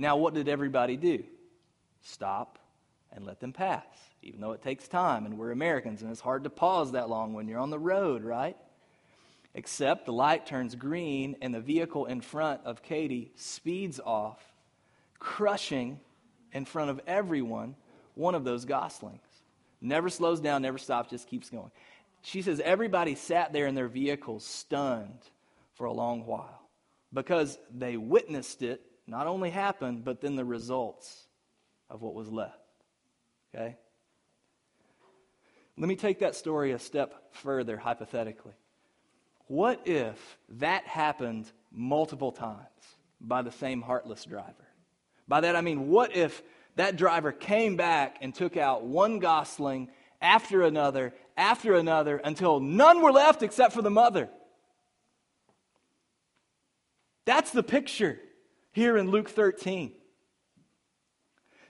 Now, 0.00 0.16
what 0.16 0.32
did 0.32 0.48
everybody 0.48 0.96
do? 0.96 1.22
Stop 2.00 2.58
and 3.12 3.26
let 3.26 3.38
them 3.38 3.52
pass, 3.52 3.84
even 4.22 4.40
though 4.40 4.52
it 4.52 4.62
takes 4.62 4.88
time, 4.88 5.26
and 5.26 5.36
we're 5.36 5.50
Americans, 5.50 6.00
and 6.00 6.10
it's 6.10 6.22
hard 6.22 6.44
to 6.44 6.50
pause 6.50 6.92
that 6.92 7.10
long 7.10 7.34
when 7.34 7.46
you're 7.46 7.60
on 7.60 7.68
the 7.68 7.78
road, 7.78 8.24
right? 8.24 8.56
Except 9.52 10.06
the 10.06 10.12
light 10.14 10.46
turns 10.46 10.74
green, 10.74 11.36
and 11.42 11.52
the 11.52 11.60
vehicle 11.60 12.06
in 12.06 12.22
front 12.22 12.62
of 12.64 12.82
Katie 12.82 13.30
speeds 13.34 14.00
off, 14.00 14.42
crushing 15.18 16.00
in 16.50 16.64
front 16.64 16.88
of 16.88 17.02
everyone 17.06 17.74
one 18.14 18.34
of 18.34 18.42
those 18.42 18.64
goslings. 18.64 19.20
Never 19.82 20.08
slows 20.08 20.40
down, 20.40 20.62
never 20.62 20.78
stops, 20.78 21.10
just 21.10 21.28
keeps 21.28 21.50
going. 21.50 21.72
She 22.22 22.40
says 22.40 22.58
everybody 22.60 23.16
sat 23.16 23.52
there 23.52 23.66
in 23.66 23.74
their 23.74 23.88
vehicles 23.88 24.46
stunned 24.46 25.20
for 25.74 25.84
a 25.84 25.92
long 25.92 26.24
while 26.24 26.62
because 27.12 27.58
they 27.70 27.98
witnessed 27.98 28.62
it 28.62 28.80
not 29.10 29.26
only 29.26 29.50
happened, 29.50 30.04
but 30.04 30.20
then 30.20 30.36
the 30.36 30.44
results 30.44 31.26
of 31.90 32.00
what 32.00 32.14
was 32.14 32.30
left. 32.30 32.56
Okay? 33.52 33.76
Let 35.76 35.88
me 35.88 35.96
take 35.96 36.20
that 36.20 36.36
story 36.36 36.70
a 36.70 36.78
step 36.78 37.34
further, 37.34 37.76
hypothetically. 37.76 38.52
What 39.48 39.88
if 39.88 40.38
that 40.50 40.86
happened 40.86 41.50
multiple 41.72 42.30
times 42.30 42.60
by 43.20 43.42
the 43.42 43.50
same 43.50 43.82
heartless 43.82 44.24
driver? 44.24 44.54
By 45.26 45.40
that 45.40 45.56
I 45.56 45.60
mean, 45.60 45.88
what 45.88 46.14
if 46.14 46.40
that 46.76 46.96
driver 46.96 47.32
came 47.32 47.76
back 47.76 48.18
and 48.20 48.32
took 48.32 48.56
out 48.56 48.84
one 48.84 49.18
gosling 49.18 49.88
after 50.22 50.62
another, 50.62 51.14
after 51.36 51.74
another, 51.74 52.18
until 52.18 52.60
none 52.60 53.02
were 53.02 53.10
left 53.10 53.42
except 53.42 53.74
for 53.74 53.82
the 53.82 53.90
mother? 53.90 54.28
That's 57.24 57.50
the 57.50 57.64
picture 57.64 58.20
here 58.72 58.96
in 58.96 59.10
Luke 59.10 59.28
13. 59.28 59.92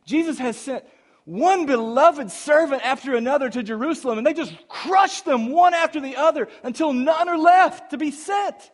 Jesus 0.04 0.38
has 0.38 0.56
sent 0.56 0.84
one 1.24 1.66
beloved 1.66 2.30
servant 2.30 2.84
after 2.84 3.14
another 3.14 3.48
to 3.48 3.62
Jerusalem, 3.62 4.18
and 4.18 4.26
they 4.26 4.34
just 4.34 4.54
crush 4.68 5.20
them 5.22 5.50
one 5.50 5.74
after 5.74 6.00
the 6.00 6.16
other 6.16 6.48
until 6.62 6.92
none 6.92 7.28
are 7.28 7.38
left 7.38 7.90
to 7.90 7.98
be 7.98 8.10
sent. 8.10 8.70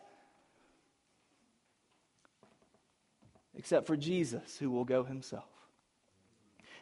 Except 3.55 3.87
for 3.87 3.97
Jesus, 3.97 4.57
who 4.57 4.71
will 4.71 4.85
go 4.85 5.03
himself. 5.03 5.45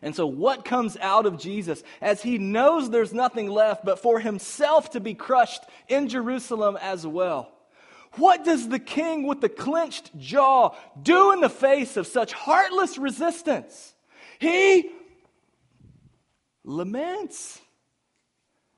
And 0.01 0.15
so, 0.15 0.27
what 0.27 0.65
comes 0.65 0.97
out 0.97 1.25
of 1.25 1.39
Jesus 1.39 1.83
as 2.01 2.21
he 2.21 2.37
knows 2.37 2.89
there's 2.89 3.13
nothing 3.13 3.49
left 3.49 3.83
but 3.83 3.99
for 3.99 4.19
himself 4.19 4.91
to 4.91 4.99
be 4.99 5.13
crushed 5.13 5.63
in 5.87 6.09
Jerusalem 6.09 6.77
as 6.79 7.07
well? 7.07 7.54
What 8.17 8.43
does 8.43 8.69
the 8.69 8.79
king 8.79 9.27
with 9.27 9.41
the 9.41 9.49
clenched 9.49 10.17
jaw 10.17 10.75
do 11.01 11.33
in 11.33 11.41
the 11.41 11.49
face 11.49 11.97
of 11.97 12.07
such 12.07 12.33
heartless 12.33 12.97
resistance? 12.97 13.93
He 14.39 14.91
laments. 16.63 17.59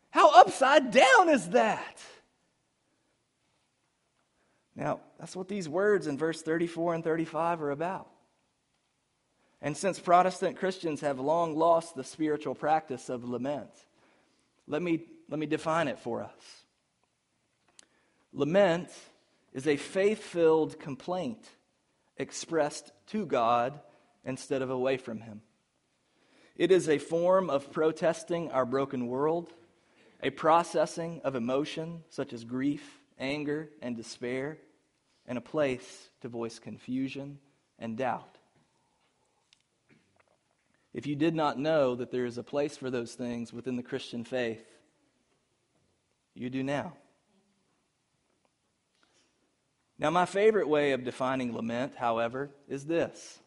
How 0.10 0.40
upside 0.42 0.92
down 0.92 1.30
is 1.30 1.50
that? 1.50 2.02
Now, 4.76 5.00
that's 5.20 5.36
what 5.36 5.48
these 5.48 5.68
words 5.68 6.08
in 6.08 6.18
verse 6.18 6.42
34 6.42 6.96
and 6.96 7.04
35 7.04 7.62
are 7.62 7.72
about. 7.72 8.08
And 9.62 9.76
since 9.76 10.00
Protestant 10.00 10.58
Christians 10.58 11.02
have 11.02 11.20
long 11.20 11.56
lost 11.56 11.96
the 11.96 12.04
spiritual 12.04 12.54
practice 12.54 13.10
of 13.10 13.24
lament, 13.24 13.72
let 14.68 14.82
me, 14.82 15.02
let 15.30 15.40
me 15.40 15.48
define 15.48 15.88
it 15.88 15.98
for 15.98 16.22
us. 16.22 16.64
Lament 18.34 18.90
is 19.58 19.66
a 19.66 19.76
faith 19.76 20.24
filled 20.24 20.80
complaint 20.80 21.44
expressed 22.16 22.92
to 23.08 23.26
God 23.26 23.80
instead 24.24 24.62
of 24.62 24.70
away 24.70 24.98
from 24.98 25.20
Him. 25.20 25.42
It 26.56 26.72
is 26.72 26.88
a 26.88 27.00
form 27.00 27.50
of 27.50 27.72
protesting 27.72 28.52
our 28.52 28.68
broken 28.68 29.08
world, 29.08 29.52
a 30.22 30.30
processing 30.30 31.22
of 31.24 31.36
emotion 31.36 32.04
such 32.12 32.34
as 32.34 32.44
grief, 32.44 33.00
anger, 33.18 33.70
and 33.82 33.98
despair, 33.98 34.60
and 35.26 35.40
a 35.40 35.42
place 35.42 36.10
to 36.22 36.30
voice 36.30 36.60
confusion 36.60 37.40
and 37.80 37.98
doubt. 37.98 38.38
If 40.94 41.08
you 41.08 41.16
did 41.16 41.34
not 41.34 41.58
know 41.58 41.96
that 41.96 42.12
there 42.12 42.28
is 42.28 42.38
a 42.38 42.44
place 42.44 42.78
for 42.78 42.92
those 42.92 43.16
things 43.16 43.52
within 43.52 43.76
the 43.76 43.82
Christian 43.82 44.24
faith, 44.24 44.64
you 46.36 46.52
do 46.52 46.62
now. 46.62 46.94
Now, 50.00 50.12
my 50.12 50.26
favorite 50.26 50.68
way 50.68 50.92
of 50.92 51.04
defining 51.04 51.56
lament, 51.56 51.94
however, 51.98 52.52
is 52.68 52.86
this 52.86 53.40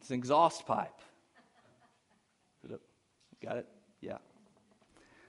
it's 0.00 0.10
an 0.10 0.16
exhaust 0.16 0.66
pipe. 0.66 0.92
Got 3.42 3.58
it? 3.58 3.66
Yeah. 4.00 4.18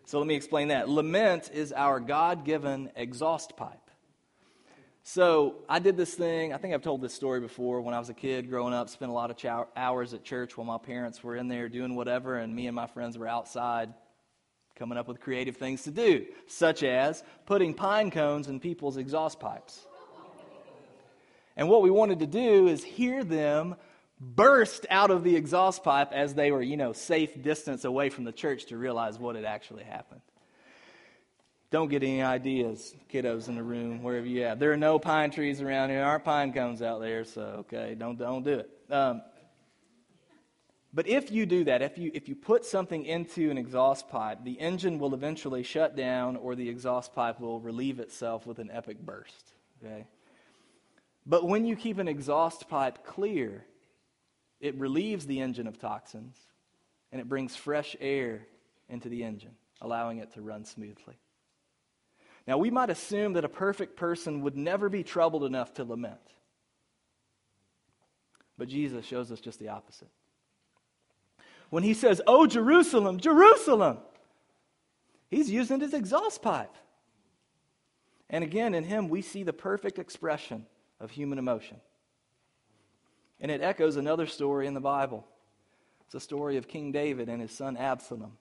So 0.05 0.19
let 0.19 0.27
me 0.27 0.35
explain 0.35 0.69
that. 0.69 0.89
Lament 0.89 1.51
is 1.53 1.73
our 1.73 1.99
God 1.99 2.45
given 2.45 2.89
exhaust 2.95 3.57
pipe. 3.57 3.91
So 5.03 5.55
I 5.69 5.79
did 5.79 5.97
this 5.97 6.13
thing. 6.13 6.53
I 6.53 6.57
think 6.57 6.73
I've 6.73 6.81
told 6.81 7.01
this 7.01 7.13
story 7.13 7.39
before. 7.39 7.81
When 7.81 7.93
I 7.93 7.99
was 7.99 8.09
a 8.09 8.13
kid 8.13 8.49
growing 8.49 8.73
up, 8.73 8.89
spent 8.89 9.11
a 9.11 9.13
lot 9.13 9.31
of 9.31 9.67
hours 9.75 10.13
at 10.13 10.23
church 10.23 10.57
while 10.57 10.65
my 10.65 10.77
parents 10.77 11.23
were 11.23 11.35
in 11.35 11.47
there 11.47 11.69
doing 11.69 11.95
whatever, 11.95 12.37
and 12.37 12.55
me 12.55 12.67
and 12.67 12.75
my 12.75 12.87
friends 12.87 13.17
were 13.17 13.27
outside 13.27 13.93
coming 14.77 14.97
up 14.97 15.07
with 15.07 15.19
creative 15.19 15.57
things 15.57 15.83
to 15.83 15.91
do, 15.91 16.25
such 16.47 16.83
as 16.83 17.23
putting 17.45 17.73
pine 17.73 18.11
cones 18.11 18.47
in 18.47 18.59
people's 18.59 18.97
exhaust 18.97 19.39
pipes. 19.39 19.85
And 21.55 21.67
what 21.67 21.81
we 21.81 21.89
wanted 21.89 22.19
to 22.19 22.27
do 22.27 22.67
is 22.67 22.83
hear 22.83 23.23
them 23.23 23.75
burst 24.19 24.85
out 24.89 25.11
of 25.11 25.23
the 25.23 25.35
exhaust 25.35 25.83
pipe 25.83 26.11
as 26.11 26.33
they 26.33 26.51
were, 26.51 26.61
you 26.61 26.77
know, 26.77 26.93
safe 26.93 27.41
distance 27.41 27.83
away 27.83 28.09
from 28.09 28.23
the 28.23 28.31
church 28.31 28.67
to 28.67 28.77
realize 28.77 29.19
what 29.19 29.35
had 29.35 29.45
actually 29.45 29.83
happened. 29.83 30.21
Don't 31.69 31.89
get 31.89 32.01
any 32.01 32.21
ideas, 32.21 32.95
kiddos 33.11 33.49
in 33.49 33.55
the 33.55 33.63
room, 33.63 34.01
wherever 34.01 34.25
you 34.25 34.45
are. 34.45 34.55
There 34.55 34.71
are 34.71 34.77
no 34.77 34.99
pine 34.99 35.31
trees 35.31 35.61
around 35.61 35.89
here. 35.89 35.99
There 35.99 36.07
aren't 36.07 36.23
pine 36.23 36.53
cones 36.53 36.81
out 36.81 37.01
there, 37.01 37.25
so 37.25 37.65
okay, 37.67 37.93
don't 37.97 38.17
don't 38.17 38.43
do 38.43 38.59
it. 38.59 38.69
Um, 38.89 39.21
but 40.97 41.07
if 41.07 41.29
you 41.29 41.45
do 41.45 41.65
that, 41.65 41.83
if 41.83 41.99
you 41.99 42.09
if 42.15 42.27
you 42.27 42.33
put 42.33 42.65
something 42.65 43.05
into 43.05 43.51
an 43.51 43.57
exhaust 43.59 44.09
pipe, 44.09 44.39
the 44.43 44.59
engine 44.59 44.97
will 44.97 45.13
eventually 45.13 45.61
shut 45.61 45.95
down, 45.95 46.35
or 46.37 46.55
the 46.55 46.67
exhaust 46.67 47.13
pipe 47.13 47.39
will 47.39 47.59
relieve 47.59 47.99
itself 47.99 48.47
with 48.47 48.57
an 48.57 48.71
epic 48.73 48.97
burst. 48.99 49.51
Okay. 49.85 50.07
But 51.23 51.47
when 51.47 51.65
you 51.65 51.75
keep 51.75 51.99
an 51.99 52.07
exhaust 52.07 52.67
pipe 52.67 53.05
clear, 53.05 53.63
it 54.59 54.73
relieves 54.79 55.27
the 55.27 55.39
engine 55.39 55.67
of 55.67 55.77
toxins 55.77 56.35
and 57.11 57.21
it 57.21 57.29
brings 57.29 57.55
fresh 57.55 57.95
air 57.99 58.47
into 58.89 59.07
the 59.07 59.23
engine, 59.23 59.53
allowing 59.79 60.17
it 60.17 60.33
to 60.33 60.41
run 60.41 60.65
smoothly. 60.65 61.19
Now, 62.47 62.57
we 62.57 62.71
might 62.71 62.89
assume 62.89 63.33
that 63.33 63.45
a 63.45 63.49
perfect 63.49 63.97
person 63.97 64.41
would 64.41 64.57
never 64.57 64.89
be 64.89 65.03
troubled 65.03 65.43
enough 65.43 65.75
to 65.75 65.83
lament. 65.83 66.17
But 68.57 68.67
Jesus 68.67 69.05
shows 69.05 69.31
us 69.31 69.39
just 69.39 69.59
the 69.59 69.69
opposite. 69.69 70.09
When 71.69 71.83
he 71.83 71.93
says, 71.93 72.21
Oh, 72.27 72.47
Jerusalem, 72.47 73.19
Jerusalem, 73.19 73.97
he's 75.29 75.49
using 75.49 75.79
his 75.79 75.93
exhaust 75.93 76.41
pipe. 76.41 76.73
And 78.29 78.43
again, 78.43 78.73
in 78.73 78.83
him, 78.83 79.09
we 79.09 79.21
see 79.21 79.43
the 79.43 79.53
perfect 79.53 79.99
expression 79.99 80.65
of 80.99 81.11
human 81.11 81.37
emotion. 81.37 81.77
And 83.39 83.51
it 83.51 83.61
echoes 83.61 83.95
another 83.95 84.27
story 84.27 84.67
in 84.67 84.73
the 84.73 84.81
Bible. 84.81 85.25
It's 86.05 86.15
a 86.15 86.19
story 86.19 86.57
of 86.57 86.67
King 86.67 86.91
David 86.91 87.29
and 87.29 87.41
his 87.41 87.51
son 87.51 87.77
Absalom. 87.77 88.37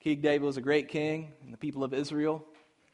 King 0.00 0.20
David 0.20 0.44
was 0.44 0.56
a 0.56 0.60
great 0.62 0.88
king, 0.88 1.32
and 1.42 1.52
the 1.52 1.58
people 1.58 1.84
of 1.84 1.94
Israel, 1.94 2.44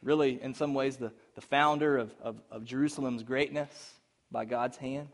really, 0.03 0.41
in 0.41 0.53
some 0.53 0.75
ways, 0.75 0.97
the, 0.97 1.11
the 1.33 1.41
founder 1.41 1.97
of, 1.97 2.13
of, 2.21 2.41
of 2.51 2.63
Jerusalem's 2.63 3.23
greatness 3.23 3.93
by 4.31 4.45
God's 4.45 4.77
hand. 4.77 5.09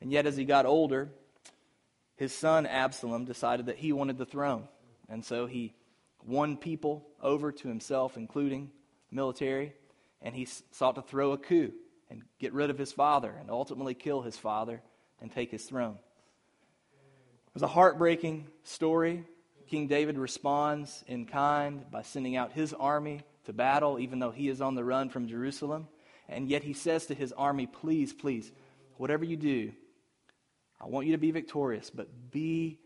And 0.00 0.12
yet, 0.12 0.26
as 0.26 0.36
he 0.36 0.44
got 0.44 0.66
older, 0.66 1.10
his 2.22 2.32
son 2.32 2.66
Absalom 2.66 3.24
decided 3.24 3.66
that 3.66 3.78
he 3.78 3.92
wanted 3.92 4.16
the 4.16 4.24
throne. 4.24 4.68
And 5.08 5.24
so 5.24 5.46
he 5.46 5.74
won 6.24 6.56
people 6.56 7.04
over 7.20 7.50
to 7.50 7.66
himself, 7.66 8.16
including 8.16 8.70
military, 9.10 9.72
and 10.20 10.32
he 10.32 10.46
sought 10.70 10.94
to 10.94 11.02
throw 11.02 11.32
a 11.32 11.36
coup 11.36 11.72
and 12.08 12.22
get 12.38 12.52
rid 12.52 12.70
of 12.70 12.78
his 12.78 12.92
father 12.92 13.34
and 13.40 13.50
ultimately 13.50 13.94
kill 13.94 14.22
his 14.22 14.36
father 14.36 14.80
and 15.20 15.32
take 15.32 15.50
his 15.50 15.64
throne. 15.64 15.98
It 17.48 17.54
was 17.54 17.64
a 17.64 17.66
heartbreaking 17.66 18.46
story. 18.62 19.24
King 19.66 19.88
David 19.88 20.16
responds 20.16 21.02
in 21.08 21.26
kind 21.26 21.90
by 21.90 22.02
sending 22.02 22.36
out 22.36 22.52
his 22.52 22.72
army 22.72 23.22
to 23.46 23.52
battle, 23.52 23.98
even 23.98 24.20
though 24.20 24.30
he 24.30 24.48
is 24.48 24.60
on 24.60 24.76
the 24.76 24.84
run 24.84 25.08
from 25.08 25.26
Jerusalem. 25.26 25.88
And 26.28 26.48
yet 26.48 26.62
he 26.62 26.72
says 26.72 27.06
to 27.06 27.16
his 27.16 27.32
army, 27.32 27.66
Please, 27.66 28.12
please, 28.12 28.52
whatever 28.96 29.24
you 29.24 29.36
do, 29.36 29.72
I 30.82 30.86
want 30.86 31.06
you 31.06 31.12
to 31.12 31.18
be 31.18 31.30
victorious, 31.30 31.90
but 31.90 32.08
be, 32.30 32.80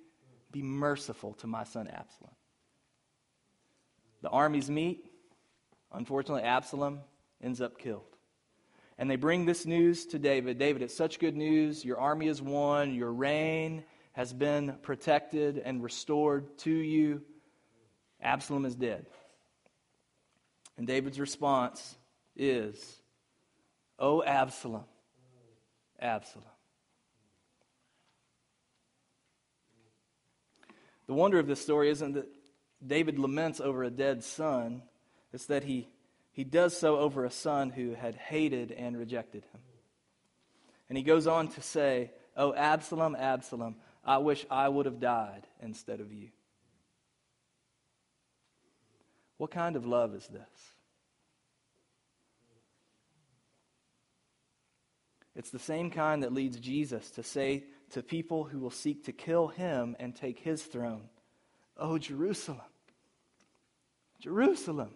be 0.53 0.63
merciful 0.63 1.33
to 1.35 1.47
my 1.47 1.65
son 1.65 1.89
Absalom. 1.89 2.33
The 4.21 4.29
armies 4.29 4.69
meet. 4.69 5.11
Unfortunately, 5.93 6.43
Absalom 6.43 7.01
ends 7.43 7.61
up 7.61 7.79
killed. 7.79 8.03
And 8.99 9.11
they 9.11 9.17
bring 9.17 9.47
this 9.47 9.67
news 9.67 10.07
to 10.07 10.19
David 10.19 10.59
David, 10.59 10.83
it's 10.83 10.97
such 10.97 11.19
good 11.19 11.37
news. 11.37 11.85
Your 11.85 11.99
army 11.99 12.29
is 12.29 12.43
won, 12.43 12.95
your 12.95 13.13
reign 13.13 13.85
has 14.13 14.33
been 14.33 14.77
protected 14.83 15.59
and 15.59 15.83
restored 15.83 16.57
to 16.59 16.71
you. 16.71 17.23
Absalom 18.21 18.65
is 18.65 18.75
dead. 18.75 19.07
And 20.79 20.87
David's 20.87 21.21
response 21.21 21.97
is, 22.35 23.01
Oh, 23.99 24.23
Absalom, 24.23 24.85
Absalom. 26.01 26.45
The 31.07 31.14
wonder 31.14 31.38
of 31.38 31.47
this 31.47 31.61
story 31.61 31.90
isn't 31.90 32.14
that 32.14 32.29
David 32.85 33.19
laments 33.19 33.61
over 33.61 33.85
a 33.85 33.90
dead 33.90 34.23
son, 34.23 34.83
it's 35.33 35.47
that 35.47 35.64
he 35.64 35.88
he 36.37 36.45
does 36.45 36.77
so 36.77 36.99
over 36.99 37.25
a 37.25 37.31
son 37.31 37.71
who 37.71 37.95
had 37.95 38.14
hated 38.14 38.71
and 38.71 38.99
rejected 38.99 39.42
him. 39.55 39.61
And 40.90 40.99
he 40.99 41.03
goes 41.03 41.27
on 41.27 41.49
to 41.49 41.62
say, 41.62 42.11
Oh, 42.37 42.53
Absalom, 42.53 43.16
Absalom, 43.16 43.77
I 44.05 44.19
wish 44.19 44.45
I 44.51 44.69
would 44.69 44.85
have 44.85 45.01
died 45.01 45.47
instead 45.62 45.99
of 45.99 46.12
you. 46.12 46.29
What 49.38 49.51
kind 49.51 49.77
of 49.77 49.87
love 49.87 50.14
is 50.14 50.27
this? 50.27 50.42
It's 55.35 55.51
the 55.51 55.59
same 55.59 55.90
kind 55.90 56.23
that 56.23 56.35
leads 56.35 56.59
Jesus 56.59 57.11
to 57.12 57.23
say 57.23 57.64
to 57.90 58.03
people 58.03 58.44
who 58.44 58.59
will 58.59 58.70
seek 58.70 59.05
to 59.05 59.12
kill 59.12 59.49
him 59.49 59.96
and 59.99 60.14
take 60.14 60.38
his 60.38 60.62
throne, 60.62 61.09
Oh, 61.77 61.99
Jerusalem, 61.99 62.61
Jerusalem. 64.20 64.90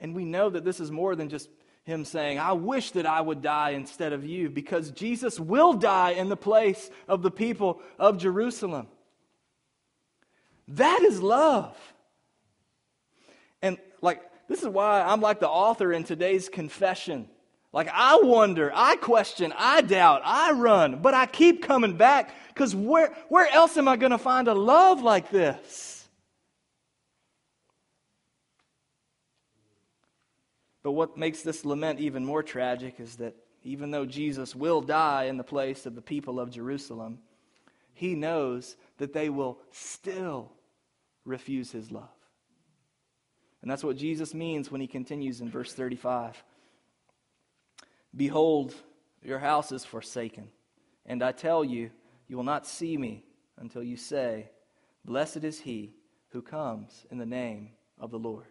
And 0.00 0.14
we 0.14 0.24
know 0.24 0.50
that 0.50 0.64
this 0.64 0.80
is 0.80 0.90
more 0.90 1.16
than 1.16 1.28
just 1.28 1.48
him 1.84 2.04
saying, 2.04 2.38
I 2.38 2.52
wish 2.52 2.92
that 2.92 3.06
I 3.06 3.20
would 3.20 3.42
die 3.42 3.70
instead 3.70 4.12
of 4.12 4.24
you, 4.24 4.50
because 4.50 4.90
Jesus 4.90 5.40
will 5.40 5.72
die 5.72 6.10
in 6.10 6.28
the 6.28 6.36
place 6.36 6.90
of 7.08 7.22
the 7.22 7.30
people 7.30 7.80
of 7.98 8.18
Jerusalem. 8.18 8.88
That 10.68 11.00
is 11.02 11.22
love. 11.22 11.76
And 13.62 13.78
like, 14.02 14.22
this 14.48 14.62
is 14.62 14.68
why 14.68 15.02
I'm 15.02 15.20
like 15.20 15.40
the 15.40 15.48
author 15.48 15.92
in 15.92 16.04
today's 16.04 16.48
confession. 16.48 17.28
Like, 17.72 17.88
I 17.92 18.20
wonder, 18.22 18.72
I 18.74 18.96
question, 18.96 19.52
I 19.56 19.82
doubt, 19.82 20.22
I 20.24 20.52
run, 20.52 21.00
but 21.02 21.12
I 21.12 21.26
keep 21.26 21.62
coming 21.62 21.96
back 21.96 22.34
because 22.48 22.74
where, 22.74 23.14
where 23.28 23.46
else 23.52 23.76
am 23.76 23.88
I 23.88 23.96
going 23.96 24.12
to 24.12 24.18
find 24.18 24.48
a 24.48 24.54
love 24.54 25.02
like 25.02 25.30
this? 25.30 26.08
But 30.82 30.92
what 30.92 31.18
makes 31.18 31.42
this 31.42 31.66
lament 31.66 32.00
even 32.00 32.24
more 32.24 32.42
tragic 32.42 32.98
is 32.98 33.16
that 33.16 33.36
even 33.62 33.90
though 33.90 34.06
Jesus 34.06 34.56
will 34.56 34.80
die 34.80 35.24
in 35.24 35.36
the 35.36 35.44
place 35.44 35.84
of 35.84 35.94
the 35.94 36.00
people 36.00 36.40
of 36.40 36.50
Jerusalem, 36.50 37.18
he 37.92 38.14
knows 38.14 38.76
that 38.96 39.12
they 39.12 39.28
will 39.28 39.58
still 39.72 40.52
refuse 41.26 41.70
his 41.70 41.92
love. 41.92 42.08
And 43.60 43.70
that's 43.70 43.84
what 43.84 43.96
Jesus 43.96 44.32
means 44.32 44.70
when 44.70 44.80
he 44.80 44.86
continues 44.86 45.42
in 45.42 45.50
verse 45.50 45.74
35. 45.74 46.42
Behold, 48.18 48.74
your 49.22 49.38
house 49.38 49.70
is 49.70 49.84
forsaken, 49.84 50.48
and 51.06 51.22
I 51.22 51.30
tell 51.30 51.64
you, 51.64 51.90
you 52.26 52.36
will 52.36 52.44
not 52.44 52.66
see 52.66 52.96
me 52.96 53.24
until 53.56 53.82
you 53.82 53.96
say, 53.96 54.50
Blessed 55.04 55.44
is 55.44 55.60
he 55.60 55.94
who 56.30 56.42
comes 56.42 57.06
in 57.12 57.18
the 57.18 57.24
name 57.24 57.70
of 57.96 58.10
the 58.10 58.18
Lord. 58.18 58.48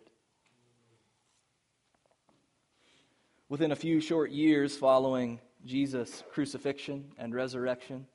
Within 3.50 3.74
a 3.74 3.76
few 3.76 4.00
short 4.00 4.32
years 4.32 4.78
following 4.78 5.42
Jesus' 5.66 6.24
crucifixion 6.32 7.12
and 7.18 7.36
resurrection, 7.36 8.08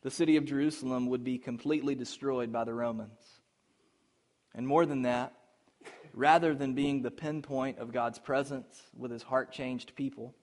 the 0.00 0.10
city 0.10 0.38
of 0.38 0.46
Jerusalem 0.46 1.08
would 1.08 1.22
be 1.22 1.36
completely 1.36 1.94
destroyed 1.94 2.50
by 2.50 2.64
the 2.64 2.74
Romans. 2.74 3.20
And 4.54 4.66
more 4.66 4.86
than 4.86 5.02
that, 5.02 5.34
rather 6.14 6.54
than 6.54 6.72
being 6.72 7.02
the 7.02 7.10
pinpoint 7.10 7.78
of 7.78 7.92
God's 7.92 8.18
presence 8.18 8.82
with 8.96 9.10
his 9.10 9.22
heart 9.22 9.52
changed 9.52 9.94
people, 9.96 10.34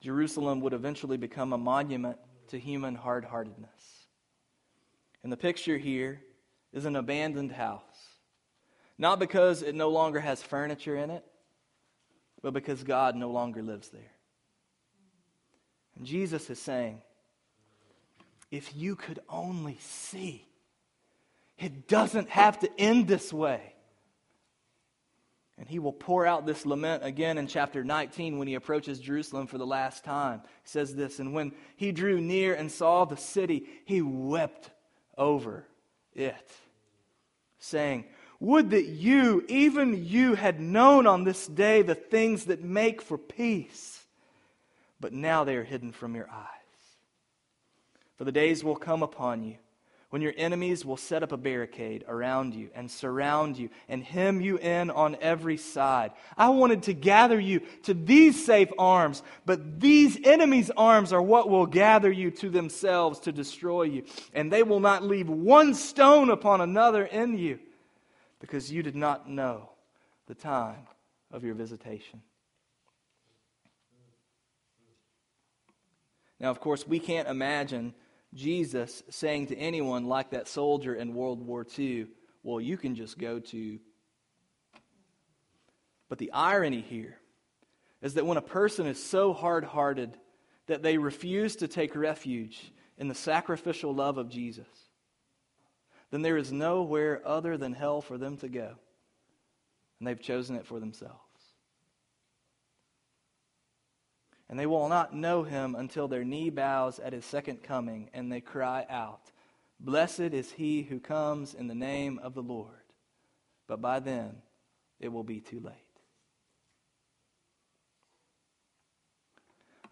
Jerusalem 0.00 0.60
would 0.60 0.72
eventually 0.72 1.16
become 1.16 1.52
a 1.52 1.58
monument 1.58 2.18
to 2.48 2.58
human 2.58 2.94
hard 2.94 3.24
heartedness. 3.24 4.06
And 5.22 5.30
the 5.30 5.36
picture 5.36 5.76
here 5.76 6.20
is 6.72 6.84
an 6.84 6.96
abandoned 6.96 7.52
house. 7.52 7.82
Not 8.96 9.18
because 9.18 9.62
it 9.62 9.74
no 9.74 9.88
longer 9.88 10.20
has 10.20 10.42
furniture 10.42 10.96
in 10.96 11.10
it, 11.10 11.24
but 12.42 12.52
because 12.52 12.82
God 12.82 13.16
no 13.16 13.30
longer 13.30 13.62
lives 13.62 13.88
there. 13.88 14.12
And 15.96 16.06
Jesus 16.06 16.48
is 16.48 16.58
saying, 16.58 17.02
if 18.50 18.74
you 18.74 18.96
could 18.96 19.20
only 19.28 19.78
see, 19.80 20.46
it 21.58 21.88
doesn't 21.88 22.30
have 22.30 22.58
to 22.60 22.70
end 22.78 23.06
this 23.06 23.32
way. 23.32 23.74
And 25.60 25.68
he 25.68 25.78
will 25.78 25.92
pour 25.92 26.26
out 26.26 26.46
this 26.46 26.64
lament 26.64 27.04
again 27.04 27.36
in 27.36 27.46
chapter 27.46 27.84
19 27.84 28.38
when 28.38 28.48
he 28.48 28.54
approaches 28.54 28.98
Jerusalem 28.98 29.46
for 29.46 29.58
the 29.58 29.66
last 29.66 30.04
time. 30.04 30.40
He 30.42 30.70
says 30.70 30.94
this 30.94 31.18
And 31.18 31.34
when 31.34 31.52
he 31.76 31.92
drew 31.92 32.18
near 32.18 32.54
and 32.54 32.72
saw 32.72 33.04
the 33.04 33.18
city, 33.18 33.66
he 33.84 34.00
wept 34.00 34.70
over 35.18 35.66
it, 36.14 36.50
saying, 37.58 38.06
Would 38.40 38.70
that 38.70 38.86
you, 38.86 39.44
even 39.48 40.06
you, 40.06 40.34
had 40.34 40.60
known 40.60 41.06
on 41.06 41.24
this 41.24 41.46
day 41.46 41.82
the 41.82 41.94
things 41.94 42.46
that 42.46 42.64
make 42.64 43.02
for 43.02 43.18
peace, 43.18 44.02
but 44.98 45.12
now 45.12 45.44
they 45.44 45.56
are 45.56 45.64
hidden 45.64 45.92
from 45.92 46.14
your 46.14 46.30
eyes. 46.30 46.46
For 48.16 48.24
the 48.24 48.32
days 48.32 48.64
will 48.64 48.76
come 48.76 49.02
upon 49.02 49.44
you 49.44 49.58
when 50.10 50.22
your 50.22 50.34
enemies 50.36 50.84
will 50.84 50.96
set 50.96 51.22
up 51.22 51.30
a 51.30 51.36
barricade 51.36 52.04
around 52.08 52.54
you 52.54 52.68
and 52.74 52.90
surround 52.90 53.56
you 53.56 53.70
and 53.88 54.02
hem 54.02 54.40
you 54.40 54.58
in 54.58 54.90
on 54.90 55.16
every 55.20 55.56
side. 55.56 56.10
I 56.36 56.48
wanted 56.48 56.82
to 56.84 56.92
gather 56.92 57.38
you 57.38 57.60
to 57.84 57.94
these 57.94 58.44
safe 58.44 58.70
arms, 58.76 59.22
but 59.46 59.80
these 59.80 60.18
enemies' 60.24 60.70
arms 60.76 61.12
are 61.12 61.22
what 61.22 61.48
will 61.48 61.66
gather 61.66 62.10
you 62.10 62.32
to 62.32 62.50
themselves 62.50 63.20
to 63.20 63.32
destroy 63.32 63.84
you. 63.84 64.04
And 64.34 64.52
they 64.52 64.64
will 64.64 64.80
not 64.80 65.04
leave 65.04 65.28
one 65.28 65.74
stone 65.74 66.30
upon 66.30 66.60
another 66.60 67.04
in 67.04 67.38
you 67.38 67.60
because 68.40 68.70
you 68.72 68.82
did 68.82 68.96
not 68.96 69.28
know 69.28 69.70
the 70.26 70.34
time 70.34 70.88
of 71.30 71.44
your 71.44 71.54
visitation. 71.54 72.20
Now, 76.40 76.50
of 76.50 76.58
course, 76.58 76.86
we 76.86 76.98
can't 76.98 77.28
imagine 77.28 77.94
Jesus 78.34 79.02
saying 79.10 79.48
to 79.48 79.56
anyone 79.56 80.04
like 80.04 80.30
that 80.30 80.48
soldier 80.48 80.94
in 80.94 81.14
World 81.14 81.44
War 81.44 81.66
II, 81.78 82.06
well, 82.42 82.60
you 82.60 82.76
can 82.76 82.94
just 82.94 83.18
go 83.18 83.40
to. 83.40 83.78
But 86.08 86.18
the 86.18 86.32
irony 86.32 86.80
here 86.80 87.18
is 88.02 88.14
that 88.14 88.26
when 88.26 88.38
a 88.38 88.42
person 88.42 88.86
is 88.86 89.02
so 89.02 89.32
hard 89.32 89.64
hearted 89.64 90.16
that 90.66 90.82
they 90.82 90.98
refuse 90.98 91.56
to 91.56 91.68
take 91.68 91.96
refuge 91.96 92.72
in 92.96 93.08
the 93.08 93.14
sacrificial 93.14 93.94
love 93.94 94.18
of 94.18 94.28
Jesus, 94.28 94.68
then 96.10 96.22
there 96.22 96.36
is 96.36 96.52
nowhere 96.52 97.20
other 97.24 97.56
than 97.56 97.72
hell 97.72 98.00
for 98.00 98.18
them 98.18 98.36
to 98.38 98.48
go. 98.48 98.74
And 99.98 100.08
they've 100.08 100.20
chosen 100.20 100.56
it 100.56 100.66
for 100.66 100.80
themselves. 100.80 101.29
And 104.50 104.58
they 104.58 104.66
will 104.66 104.88
not 104.88 105.14
know 105.14 105.44
him 105.44 105.76
until 105.76 106.08
their 106.08 106.24
knee 106.24 106.50
bows 106.50 106.98
at 106.98 107.12
his 107.12 107.24
second 107.24 107.62
coming, 107.62 108.10
and 108.12 108.30
they 108.30 108.40
cry 108.40 108.84
out, 108.90 109.30
Blessed 109.78 110.20
is 110.20 110.50
he 110.50 110.82
who 110.82 110.98
comes 110.98 111.54
in 111.54 111.68
the 111.68 111.74
name 111.74 112.18
of 112.20 112.34
the 112.34 112.42
Lord. 112.42 112.74
But 113.68 113.80
by 113.80 114.00
then, 114.00 114.42
it 114.98 115.12
will 115.12 115.22
be 115.22 115.38
too 115.38 115.60
late. 115.60 115.74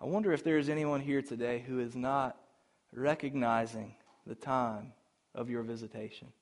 I 0.01 0.07
wonder 0.07 0.33
if 0.33 0.43
there 0.43 0.59
is 0.59 0.69
anyone 0.69 1.01
here 1.01 1.23
today 1.23 1.65
who 1.65 1.79
is 1.79 1.95
not 1.95 2.37
recognizing 2.93 3.95
the 4.27 4.35
time 4.35 4.93
of 5.37 5.49
your 5.49 5.63
visitation. 5.63 6.33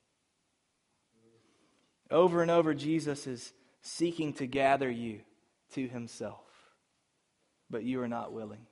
Over 2.09 2.41
and 2.41 2.49
over, 2.49 2.73
Jesus 2.73 3.27
is 3.27 3.53
seeking 3.81 4.33
to 4.33 4.47
gather 4.47 4.89
you 4.89 5.19
to 5.73 5.87
himself 5.87 6.46
but 7.69 7.83
you 7.83 8.01
are 8.01 8.07
not 8.07 8.33
willing. 8.33 8.65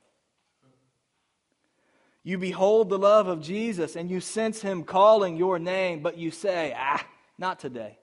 You 2.22 2.38
behold 2.38 2.88
the 2.88 2.98
love 2.98 3.28
of 3.28 3.40
Jesus 3.40 3.94
and 3.94 4.10
you 4.10 4.20
sense 4.20 4.60
him 4.60 4.82
calling 4.82 5.36
your 5.36 5.58
name, 5.60 6.00
but 6.00 6.18
you 6.18 6.32
say, 6.32 6.74
ah, 6.76 7.06
not 7.38 7.60
today. 7.60 7.98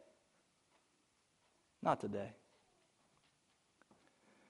Not 1.81 1.99
today. 1.99 2.31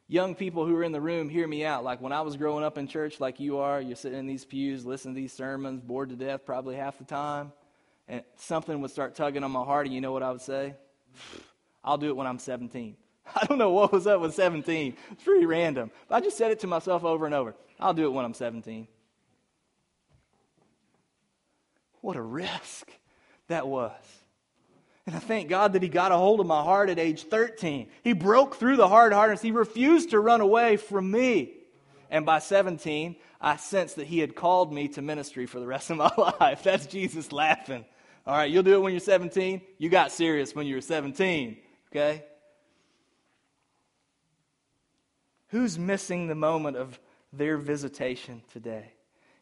Young 0.07 0.35
people 0.35 0.67
who 0.67 0.75
are 0.75 0.83
in 0.83 0.91
the 0.91 1.01
room, 1.01 1.27
hear 1.27 1.47
me 1.47 1.65
out. 1.65 1.83
Like 1.83 2.01
when 2.01 2.11
I 2.11 2.21
was 2.21 2.37
growing 2.37 2.63
up 2.63 2.77
in 2.77 2.87
church, 2.87 3.19
like 3.19 3.39
you 3.39 3.57
are, 3.57 3.81
you're 3.81 3.95
sitting 3.95 4.19
in 4.19 4.27
these 4.27 4.45
pews, 4.45 4.85
listening 4.85 5.15
to 5.15 5.21
these 5.21 5.33
sermons, 5.33 5.81
bored 5.81 6.09
to 6.09 6.15
death 6.15 6.45
probably 6.45 6.75
half 6.75 6.99
the 6.99 7.05
time, 7.05 7.51
and 8.07 8.21
something 8.35 8.79
would 8.81 8.91
start 8.91 9.15
tugging 9.15 9.43
on 9.43 9.49
my 9.49 9.63
heart, 9.63 9.87
and 9.87 9.95
you 9.95 10.01
know 10.01 10.11
what 10.11 10.21
I 10.21 10.31
would 10.31 10.41
say? 10.41 10.75
I'll 11.83 11.97
do 11.97 12.09
it 12.09 12.15
when 12.15 12.27
I'm 12.27 12.37
17. 12.37 12.95
I 13.35 13.45
don't 13.45 13.57
know 13.57 13.71
what 13.71 13.91
was 13.91 14.07
up 14.07 14.21
with 14.21 14.33
17. 14.33 14.95
It's 15.11 15.23
pretty 15.23 15.45
random. 15.45 15.91
But 16.07 16.15
I 16.15 16.21
just 16.21 16.37
said 16.37 16.51
it 16.51 16.59
to 16.61 16.67
myself 16.67 17.03
over 17.03 17.25
and 17.25 17.35
over. 17.35 17.55
I'll 17.79 17.93
do 17.93 18.05
it 18.05 18.13
when 18.13 18.25
I'm 18.25 18.33
17. 18.33 18.87
What 22.01 22.17
a 22.17 22.21
risk 22.21 22.91
that 23.47 23.67
was. 23.67 23.91
And 25.05 25.15
I 25.15 25.19
thank 25.19 25.49
God 25.49 25.73
that 25.73 25.83
He 25.83 25.89
got 25.89 26.11
a 26.11 26.17
hold 26.17 26.39
of 26.39 26.47
my 26.47 26.61
heart 26.61 26.89
at 26.89 26.99
age 26.99 27.23
13. 27.23 27.89
He 28.03 28.13
broke 28.13 28.55
through 28.55 28.77
the 28.77 28.87
hard 28.87 29.13
hardness. 29.13 29.41
He 29.41 29.51
refused 29.51 30.11
to 30.11 30.19
run 30.19 30.41
away 30.41 30.77
from 30.77 31.09
me. 31.09 31.53
And 32.09 32.25
by 32.25 32.39
17, 32.39 33.15
I 33.41 33.55
sensed 33.57 33.97
that 33.97 34.07
He 34.07 34.19
had 34.19 34.35
called 34.35 34.73
me 34.73 34.87
to 34.89 35.01
ministry 35.01 35.45
for 35.45 35.59
the 35.59 35.67
rest 35.67 35.89
of 35.89 35.97
my 35.97 36.11
life. 36.39 36.63
That's 36.63 36.85
Jesus 36.85 37.31
laughing. 37.31 37.85
All 38.25 38.35
right, 38.35 38.49
you'll 38.49 38.63
do 38.63 38.75
it 38.75 38.81
when 38.81 38.93
you're 38.93 39.01
17. 39.01 39.61
You 39.77 39.89
got 39.89 40.11
serious 40.11 40.55
when 40.55 40.65
you 40.65 40.75
were 40.75 40.81
17. 40.81 41.57
Okay? 41.91 42.23
Who's 45.53 45.77
missing 45.77 46.25
the 46.25 46.33
moment 46.33 46.77
of 46.77 46.99
their 47.31 47.59
visitation 47.59 48.41
today? 48.51 48.91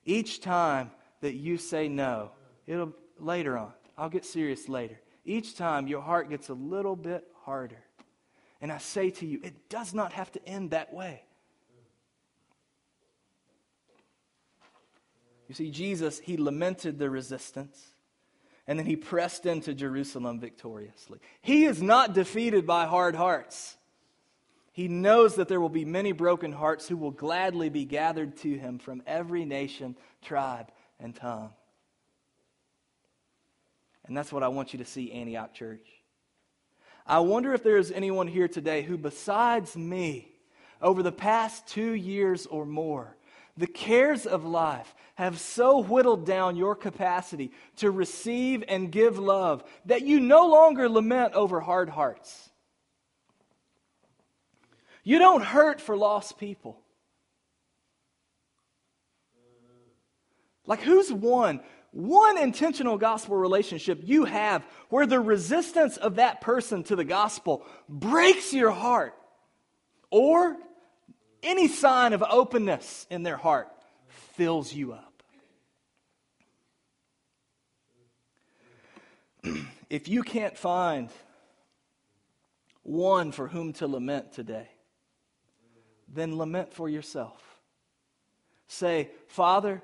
Each 0.03 0.41
time 0.41 0.91
that 1.21 1.35
you 1.35 1.57
say 1.57 1.87
no, 1.87 2.31
it'll 2.67 2.91
later 3.17 3.57
on. 3.57 3.71
I'll 3.97 4.09
get 4.09 4.25
serious 4.25 4.67
later. 4.67 4.99
Each 5.23 5.55
time 5.55 5.87
your 5.87 6.01
heart 6.01 6.29
gets 6.29 6.49
a 6.49 6.53
little 6.53 6.97
bit 6.97 7.25
harder. 7.45 7.81
And 8.59 8.73
I 8.73 8.77
say 8.79 9.09
to 9.09 9.25
you, 9.25 9.39
it 9.41 9.69
does 9.69 9.93
not 9.93 10.11
have 10.11 10.29
to 10.33 10.45
end 10.45 10.71
that 10.71 10.93
way. 10.93 11.23
You 15.47 15.55
see, 15.55 15.71
Jesus, 15.71 16.19
he 16.19 16.35
lamented 16.35 16.99
the 16.99 17.09
resistance 17.09 17.93
and 18.67 18.77
then 18.77 18.85
he 18.85 18.97
pressed 18.97 19.45
into 19.45 19.73
Jerusalem 19.73 20.41
victoriously. 20.41 21.19
He 21.41 21.63
is 21.63 21.81
not 21.81 22.13
defeated 22.13 22.67
by 22.67 22.85
hard 22.85 23.15
hearts. 23.15 23.77
He 24.71 24.87
knows 24.87 25.35
that 25.35 25.47
there 25.47 25.59
will 25.59 25.69
be 25.69 25.85
many 25.85 26.13
broken 26.13 26.51
hearts 26.51 26.87
who 26.87 26.95
will 26.95 27.11
gladly 27.11 27.69
be 27.69 27.85
gathered 27.85 28.37
to 28.37 28.57
him 28.57 28.79
from 28.79 29.03
every 29.05 29.43
nation, 29.43 29.97
tribe, 30.21 30.71
and 30.99 31.13
tongue. 31.15 31.51
And 34.05 34.15
that's 34.15 34.31
what 34.31 34.43
I 34.43 34.47
want 34.47 34.73
you 34.73 34.79
to 34.79 34.85
see, 34.85 35.11
Antioch 35.11 35.53
Church. 35.53 35.87
I 37.05 37.19
wonder 37.19 37.53
if 37.53 37.63
there 37.63 37.77
is 37.77 37.91
anyone 37.91 38.27
here 38.27 38.47
today 38.47 38.81
who, 38.81 38.97
besides 38.97 39.75
me, 39.75 40.29
over 40.81 41.03
the 41.03 41.11
past 41.11 41.67
two 41.67 41.93
years 41.93 42.45
or 42.45 42.65
more, 42.65 43.17
the 43.57 43.67
cares 43.67 44.25
of 44.25 44.45
life 44.45 44.95
have 45.15 45.39
so 45.39 45.79
whittled 45.79 46.25
down 46.25 46.55
your 46.55 46.75
capacity 46.75 47.51
to 47.77 47.91
receive 47.91 48.63
and 48.67 48.91
give 48.91 49.19
love 49.19 49.63
that 49.85 50.03
you 50.03 50.19
no 50.19 50.47
longer 50.47 50.87
lament 50.87 51.33
over 51.33 51.59
hard 51.59 51.89
hearts. 51.89 52.50
You 55.03 55.19
don't 55.19 55.43
hurt 55.43 55.81
for 55.81 55.97
lost 55.97 56.37
people. 56.37 56.79
Like, 60.65 60.81
who's 60.81 61.11
one? 61.11 61.61
One 61.91 62.37
intentional 62.37 62.97
gospel 62.97 63.35
relationship 63.35 63.99
you 64.03 64.25
have 64.25 64.65
where 64.89 65.05
the 65.05 65.19
resistance 65.19 65.97
of 65.97 66.15
that 66.15 66.39
person 66.39 66.83
to 66.83 66.95
the 66.95 67.03
gospel 67.03 67.65
breaks 67.89 68.53
your 68.53 68.71
heart, 68.71 69.13
or 70.09 70.55
any 71.43 71.67
sign 71.67 72.13
of 72.13 72.23
openness 72.23 73.05
in 73.09 73.23
their 73.23 73.35
heart 73.35 73.67
fills 74.35 74.71
you 74.73 74.93
up. 74.93 75.23
if 79.89 80.07
you 80.07 80.23
can't 80.23 80.57
find 80.57 81.09
one 82.83 83.31
for 83.31 83.47
whom 83.47 83.73
to 83.73 83.87
lament 83.87 84.31
today, 84.31 84.69
then 86.13 86.37
lament 86.37 86.73
for 86.73 86.89
yourself. 86.89 87.41
Say, 88.67 89.09
Father, 89.27 89.81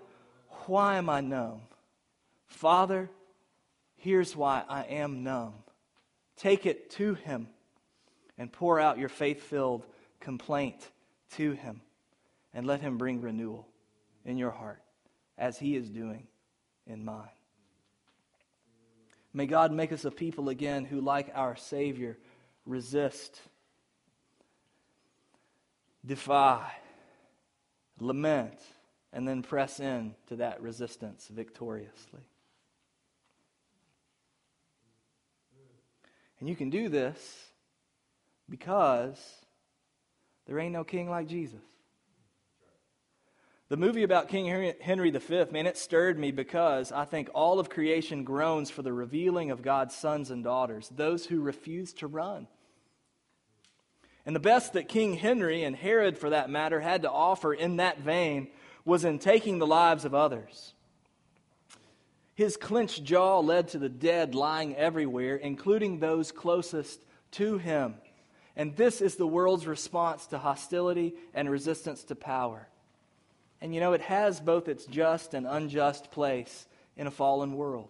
why 0.65 0.97
am 0.97 1.09
I 1.09 1.21
numb? 1.21 1.61
Father, 2.47 3.09
here's 3.95 4.35
why 4.35 4.63
I 4.67 4.83
am 4.83 5.23
numb. 5.23 5.53
Take 6.37 6.65
it 6.65 6.89
to 6.91 7.15
Him 7.15 7.47
and 8.37 8.51
pour 8.51 8.79
out 8.79 8.97
your 8.97 9.09
faith 9.09 9.43
filled 9.43 9.85
complaint 10.19 10.89
to 11.31 11.51
Him 11.51 11.81
and 12.53 12.65
let 12.65 12.81
Him 12.81 12.97
bring 12.97 13.21
renewal 13.21 13.67
in 14.25 14.37
your 14.37 14.51
heart 14.51 14.81
as 15.37 15.57
He 15.57 15.75
is 15.75 15.89
doing 15.89 16.27
in 16.85 17.03
mine. 17.03 17.27
May 19.33 19.45
God 19.45 19.71
make 19.71 19.91
us 19.91 20.05
a 20.05 20.11
people 20.11 20.49
again 20.49 20.85
who, 20.85 21.01
like 21.01 21.31
our 21.35 21.55
Savior, 21.55 22.17
resist, 22.65 23.39
defy, 26.07 26.71
lament, 27.99 28.59
and 29.13 29.27
then 29.27 29.43
press 29.43 29.79
in 29.79 30.15
to 30.27 30.37
that 30.37 30.61
resistance 30.61 31.27
victoriously. 31.27 32.21
And 36.39 36.47
you 36.47 36.55
can 36.55 36.69
do 36.69 36.87
this 36.87 37.51
because 38.49 39.19
there 40.45 40.59
ain't 40.59 40.73
no 40.73 40.83
king 40.83 41.09
like 41.09 41.27
Jesus. 41.27 41.61
The 43.69 43.75
movie 43.75 44.03
about 44.03 44.29
King 44.29 44.45
Henry 44.79 45.11
V, 45.11 45.45
man, 45.51 45.65
it 45.67 45.77
stirred 45.77 46.17
me 46.17 46.31
because 46.31 46.93
I 46.93 47.03
think 47.03 47.29
all 47.33 47.59
of 47.59 47.69
creation 47.69 48.23
groans 48.23 48.69
for 48.69 48.81
the 48.81 48.93
revealing 48.93 49.51
of 49.51 49.61
God's 49.61 49.93
sons 49.93 50.31
and 50.31 50.41
daughters, 50.41 50.87
those 50.87 51.25
who 51.25 51.41
refuse 51.41 51.91
to 51.95 52.07
run. 52.07 52.47
And 54.27 54.35
the 54.35 54.41
best 54.41 54.73
that 54.73 54.89
King 54.89 55.13
Henry 55.13 55.63
and 55.63 55.73
Herod, 55.73 56.17
for 56.17 56.31
that 56.31 56.49
matter, 56.49 56.81
had 56.81 57.03
to 57.03 57.09
offer 57.09 57.53
in 57.53 57.77
that 57.77 58.01
vein 58.01 58.49
was 58.83 59.05
in 59.05 59.19
taking 59.19 59.57
the 59.57 59.65
lives 59.65 60.03
of 60.03 60.13
others. 60.13 60.73
His 62.35 62.57
clenched 62.57 63.05
jaw 63.05 63.39
led 63.39 63.69
to 63.69 63.79
the 63.79 63.87
dead 63.87 64.35
lying 64.35 64.75
everywhere, 64.75 65.37
including 65.37 65.99
those 65.99 66.33
closest 66.33 67.05
to 67.31 67.57
him. 67.57 67.95
And 68.57 68.75
this 68.75 68.99
is 68.99 69.15
the 69.15 69.25
world's 69.25 69.65
response 69.65 70.27
to 70.27 70.37
hostility 70.37 71.13
and 71.33 71.49
resistance 71.49 72.03
to 72.03 72.15
power. 72.15 72.67
And 73.61 73.73
you 73.73 73.79
know, 73.79 73.93
it 73.93 74.01
has 74.01 74.41
both 74.41 74.67
its 74.67 74.85
just 74.85 75.33
and 75.35 75.47
unjust 75.47 76.11
place 76.11 76.67
in 76.97 77.07
a 77.07 77.11
fallen 77.11 77.55
world. 77.55 77.87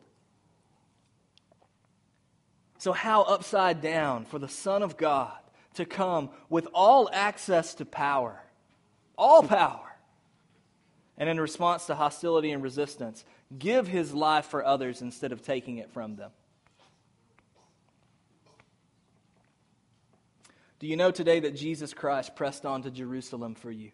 So, 2.77 2.93
how 2.93 3.23
upside 3.23 3.81
down 3.81 4.25
for 4.25 4.38
the 4.38 4.47
Son 4.47 4.83
of 4.83 4.97
God 4.97 5.39
to 5.78 5.86
come 5.86 6.30
with 6.49 6.67
all 6.73 7.09
access 7.11 7.73
to 7.75 7.86
power, 7.86 8.39
all 9.17 9.41
power, 9.41 9.95
and 11.17 11.30
in 11.30 11.39
response 11.39 11.88
to 11.88 11.95
hostility 11.95 12.51
and 12.51 12.61
resistance, 12.61 13.25
give 13.57 13.88
his 13.88 14.13
life 14.13 14.45
for 14.45 14.63
others 14.63 15.01
instead 15.01 15.32
of 15.32 15.41
taking 15.41 15.78
it 15.78 15.91
from 15.91 16.15
them. 16.15 16.32
Do 20.80 20.86
you 20.86 20.95
know 20.95 21.09
today 21.09 21.39
that 21.39 21.55
Jesus 21.55 21.93
Christ 21.93 22.36
pressed 22.36 22.65
on 22.65 22.84
to 22.84 22.91
Jerusalem 22.91 23.55
for 23.55 23.71
you? 23.71 23.91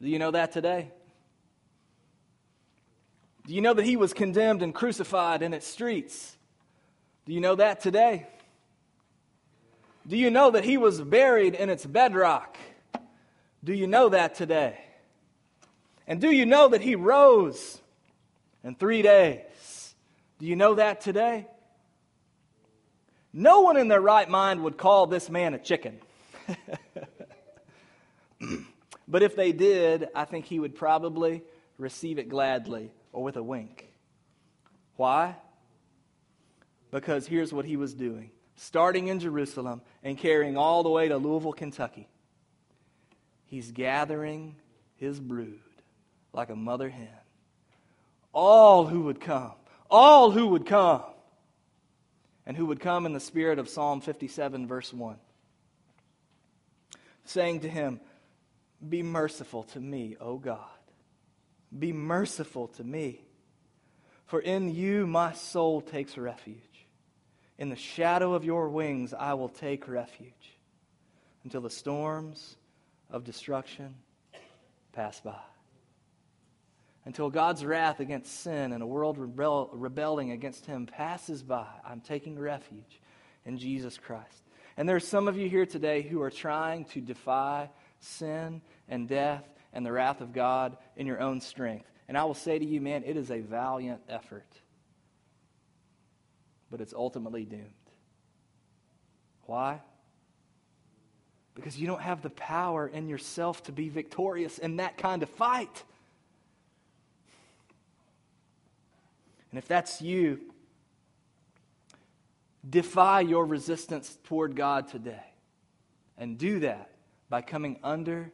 Do 0.00 0.08
you 0.08 0.20
know 0.20 0.30
that 0.30 0.52
today? 0.52 0.92
Do 3.46 3.54
you 3.54 3.60
know 3.60 3.74
that 3.74 3.84
he 3.84 3.96
was 3.96 4.12
condemned 4.12 4.62
and 4.62 4.72
crucified 4.72 5.42
in 5.42 5.54
its 5.54 5.66
streets? 5.66 6.36
Do 7.26 7.32
you 7.32 7.40
know 7.40 7.56
that 7.56 7.80
today? 7.80 8.28
Do 10.08 10.16
you 10.16 10.30
know 10.30 10.50
that 10.52 10.64
he 10.64 10.78
was 10.78 11.02
buried 11.02 11.54
in 11.54 11.68
its 11.68 11.84
bedrock? 11.84 12.56
Do 13.62 13.74
you 13.74 13.86
know 13.86 14.08
that 14.08 14.34
today? 14.36 14.78
And 16.06 16.18
do 16.18 16.30
you 16.30 16.46
know 16.46 16.68
that 16.68 16.80
he 16.80 16.96
rose 16.96 17.78
in 18.64 18.74
three 18.74 19.02
days? 19.02 19.94
Do 20.38 20.46
you 20.46 20.56
know 20.56 20.76
that 20.76 21.02
today? 21.02 21.46
No 23.34 23.60
one 23.60 23.76
in 23.76 23.88
their 23.88 24.00
right 24.00 24.26
mind 24.28 24.64
would 24.64 24.78
call 24.78 25.06
this 25.06 25.28
man 25.28 25.52
a 25.52 25.58
chicken. 25.58 26.00
but 29.06 29.22
if 29.22 29.36
they 29.36 29.52
did, 29.52 30.08
I 30.14 30.24
think 30.24 30.46
he 30.46 30.58
would 30.58 30.74
probably 30.74 31.42
receive 31.76 32.18
it 32.18 32.30
gladly 32.30 32.90
or 33.12 33.22
with 33.22 33.36
a 33.36 33.42
wink. 33.42 33.92
Why? 34.96 35.36
Because 36.90 37.26
here's 37.26 37.52
what 37.52 37.66
he 37.66 37.76
was 37.76 37.92
doing 37.92 38.30
starting 38.58 39.06
in 39.08 39.20
Jerusalem 39.20 39.80
and 40.02 40.18
carrying 40.18 40.56
all 40.56 40.82
the 40.82 40.90
way 40.90 41.08
to 41.08 41.16
Louisville, 41.16 41.52
Kentucky. 41.52 42.08
He's 43.46 43.70
gathering 43.70 44.56
his 44.96 45.18
brood 45.18 45.60
like 46.32 46.50
a 46.50 46.56
mother 46.56 46.90
hen. 46.90 47.08
All 48.32 48.86
who 48.86 49.02
would 49.02 49.20
come, 49.20 49.52
all 49.90 50.30
who 50.30 50.48
would 50.48 50.66
come, 50.66 51.02
and 52.46 52.56
who 52.56 52.66
would 52.66 52.80
come 52.80 53.06
in 53.06 53.12
the 53.12 53.20
spirit 53.20 53.58
of 53.58 53.68
Psalm 53.68 54.00
57, 54.00 54.66
verse 54.66 54.92
1, 54.92 55.16
saying 57.24 57.60
to 57.60 57.68
him, 57.68 58.00
Be 58.86 59.02
merciful 59.02 59.64
to 59.64 59.80
me, 59.80 60.16
O 60.20 60.36
God. 60.36 60.58
Be 61.76 61.92
merciful 61.92 62.68
to 62.68 62.84
me. 62.84 63.20
For 64.26 64.40
in 64.40 64.74
you 64.74 65.06
my 65.06 65.32
soul 65.32 65.80
takes 65.80 66.18
refuge. 66.18 66.67
In 67.58 67.68
the 67.70 67.76
shadow 67.76 68.34
of 68.34 68.44
your 68.44 68.68
wings 68.68 69.12
I 69.12 69.34
will 69.34 69.48
take 69.48 69.88
refuge 69.88 70.56
until 71.44 71.60
the 71.60 71.70
storms 71.70 72.56
of 73.10 73.24
destruction 73.24 73.94
pass 74.92 75.20
by 75.20 75.40
until 77.08 77.30
God's 77.30 77.64
wrath 77.64 78.00
against 78.00 78.42
sin 78.42 78.70
and 78.70 78.82
a 78.82 78.86
world 78.86 79.16
rebel, 79.16 79.70
rebelling 79.72 80.30
against 80.30 80.66
him 80.66 80.84
passes 80.84 81.42
by. 81.42 81.66
I'm 81.82 82.02
taking 82.02 82.38
refuge 82.38 83.00
in 83.46 83.56
Jesus 83.56 83.96
Christ. 83.96 84.42
And 84.76 84.86
there 84.86 84.94
are 84.94 85.00
some 85.00 85.26
of 85.26 85.38
you 85.38 85.48
here 85.48 85.64
today 85.64 86.02
who 86.02 86.20
are 86.20 86.30
trying 86.30 86.84
to 86.86 87.00
defy 87.00 87.70
sin 87.98 88.60
and 88.90 89.08
death 89.08 89.42
and 89.72 89.86
the 89.86 89.90
wrath 89.90 90.20
of 90.20 90.34
God 90.34 90.76
in 90.96 91.06
your 91.06 91.18
own 91.18 91.40
strength. 91.40 91.90
And 92.08 92.18
I 92.18 92.24
will 92.24 92.34
say 92.34 92.58
to 92.58 92.64
you, 92.64 92.82
man, 92.82 93.02
it 93.06 93.16
is 93.16 93.30
a 93.30 93.40
valiant 93.40 94.02
effort, 94.10 94.46
but 96.70 96.80
it's 96.80 96.94
ultimately 96.94 97.44
doomed. 97.44 97.64
Why? 99.46 99.80
Because 101.54 101.78
you 101.78 101.86
don't 101.86 102.02
have 102.02 102.22
the 102.22 102.30
power 102.30 102.86
in 102.86 103.08
yourself 103.08 103.64
to 103.64 103.72
be 103.72 103.88
victorious 103.88 104.58
in 104.58 104.76
that 104.76 104.98
kind 104.98 105.22
of 105.22 105.30
fight. 105.30 105.82
And 109.50 109.58
if 109.58 109.66
that's 109.66 110.02
you, 110.02 110.40
defy 112.68 113.20
your 113.20 113.46
resistance 113.46 114.18
toward 114.24 114.54
God 114.54 114.88
today. 114.88 115.24
And 116.18 116.36
do 116.36 116.60
that 116.60 116.90
by 117.30 117.42
coming 117.42 117.78
under 117.82 118.30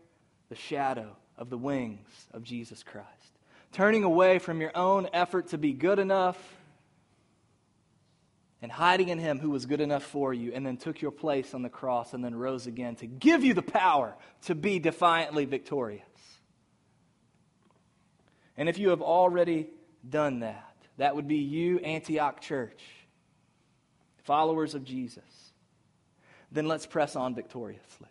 the 0.49 0.57
shadow 0.57 1.17
of 1.37 1.51
the 1.51 1.59
wings 1.59 2.09
of 2.33 2.43
Jesus 2.43 2.83
Christ. 2.83 3.09
Turning 3.73 4.05
away 4.05 4.39
from 4.39 4.61
your 4.61 4.77
own 4.77 5.09
effort 5.13 5.49
to 5.49 5.59
be 5.59 5.73
good 5.73 5.99
enough 5.99 6.39
and 8.65 8.73
hiding 8.73 9.11
in 9.11 9.19
him 9.19 9.39
who 9.39 9.51
was 9.51 9.67
good 9.67 9.83
enough 9.83 10.03
for 10.03 10.33
you, 10.33 10.51
and 10.55 10.65
then 10.65 10.79
took 10.79 11.03
your 11.03 11.11
place 11.11 11.53
on 11.53 11.61
the 11.61 11.69
cross 11.69 12.15
and 12.15 12.25
then 12.25 12.35
rose 12.35 12.67
again 12.67 12.97
to 12.97 13.07
give 13.07 13.45
you 13.45 13.53
the 13.53 13.61
power 13.61 14.17
to 14.41 14.55
be 14.55 14.79
defiantly 14.79 15.45
victorious. 15.45 16.01
And 18.57 18.67
if 18.67 18.79
you 18.79 18.89
have 18.89 19.03
already 19.03 19.69
done 20.09 20.41
that, 20.41 20.77
that 20.97 21.15
would 21.15 21.29
be 21.29 21.37
you, 21.37 21.79
Antioch 21.81 22.41
Church, 22.41 22.81
followers 24.23 24.75
of 24.75 24.83
Jesus, 24.83 25.53
then 26.51 26.67
let's 26.67 26.87
press 26.87 27.17
on 27.17 27.35
victoriously. 27.35 28.09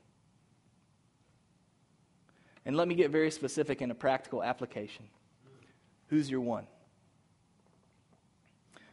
And 2.64 2.78
let 2.78 2.88
me 2.88 2.94
get 2.94 3.10
very 3.10 3.32
specific 3.32 3.82
in 3.82 3.90
a 3.90 3.96
practical 3.96 4.44
application. 4.44 5.06
Who's 6.10 6.30
your 6.30 6.42
one? 6.42 6.68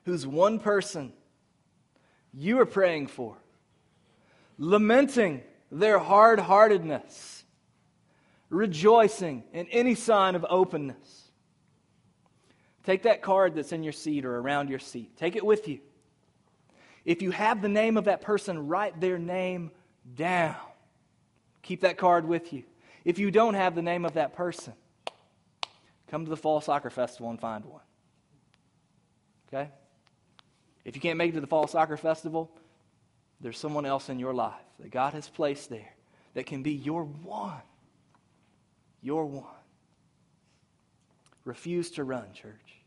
Who's 0.06 0.26
one 0.26 0.58
person 0.58 1.12
you 2.32 2.60
are 2.60 2.66
praying 2.66 3.08
for, 3.08 3.36
lamenting 4.58 5.42
their 5.70 5.98
hard 5.98 6.38
heartedness, 6.38 7.44
rejoicing 8.48 9.44
in 9.52 9.66
any 9.68 9.94
sign 9.94 10.34
of 10.34 10.46
openness? 10.48 11.30
Take 12.84 13.02
that 13.02 13.22
card 13.22 13.54
that's 13.54 13.72
in 13.72 13.82
your 13.82 13.92
seat 13.92 14.24
or 14.24 14.38
around 14.38 14.70
your 14.70 14.78
seat, 14.78 15.16
take 15.16 15.36
it 15.36 15.44
with 15.44 15.68
you. 15.68 15.80
If 17.04 17.22
you 17.22 17.30
have 17.30 17.62
the 17.62 17.68
name 17.68 17.96
of 17.96 18.04
that 18.04 18.20
person, 18.20 18.68
write 18.68 19.00
their 19.00 19.18
name 19.18 19.70
down. 20.14 20.56
Keep 21.62 21.80
that 21.82 21.96
card 21.96 22.26
with 22.26 22.52
you. 22.52 22.64
If 23.04 23.18
you 23.18 23.30
don't 23.30 23.54
have 23.54 23.74
the 23.74 23.82
name 23.82 24.04
of 24.04 24.14
that 24.14 24.34
person, 24.34 24.74
come 26.08 26.24
to 26.24 26.30
the 26.30 26.36
Fall 26.36 26.60
Soccer 26.60 26.90
Festival 26.90 27.30
and 27.30 27.40
find 27.40 27.64
one. 27.64 27.80
Okay? 29.48 29.70
If 30.84 30.94
you 30.94 31.00
can't 31.00 31.18
make 31.18 31.30
it 31.30 31.34
to 31.34 31.40
the 31.40 31.46
Fall 31.46 31.66
Soccer 31.66 31.96
Festival, 31.96 32.50
there's 33.40 33.58
someone 33.58 33.86
else 33.86 34.08
in 34.08 34.18
your 34.18 34.34
life 34.34 34.54
that 34.78 34.90
God 34.90 35.14
has 35.14 35.28
placed 35.28 35.70
there 35.70 35.94
that 36.34 36.46
can 36.46 36.62
be 36.62 36.72
your 36.72 37.04
one. 37.04 37.62
Your 39.02 39.26
one. 39.26 39.44
Refuse 41.44 41.90
to 41.92 42.04
run, 42.04 42.32
church. 42.32 42.80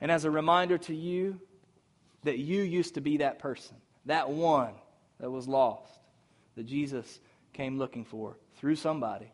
And 0.00 0.10
as 0.10 0.24
a 0.24 0.30
reminder 0.30 0.78
to 0.78 0.94
you 0.94 1.40
that 2.24 2.38
you 2.38 2.62
used 2.62 2.94
to 2.94 3.00
be 3.00 3.18
that 3.18 3.38
person, 3.38 3.76
that 4.06 4.30
one 4.30 4.74
that 5.20 5.30
was 5.30 5.46
lost, 5.46 6.00
that 6.56 6.66
Jesus 6.66 7.20
came 7.52 7.78
looking 7.78 8.04
for 8.04 8.36
through 8.56 8.76
somebody, 8.76 9.32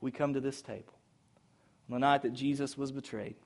we 0.00 0.10
come 0.10 0.34
to 0.34 0.40
this 0.40 0.62
table. 0.62 0.94
On 1.88 1.94
the 1.94 1.98
night 1.98 2.22
that 2.22 2.34
Jesus 2.34 2.76
was 2.76 2.92
betrayed, 2.92 3.36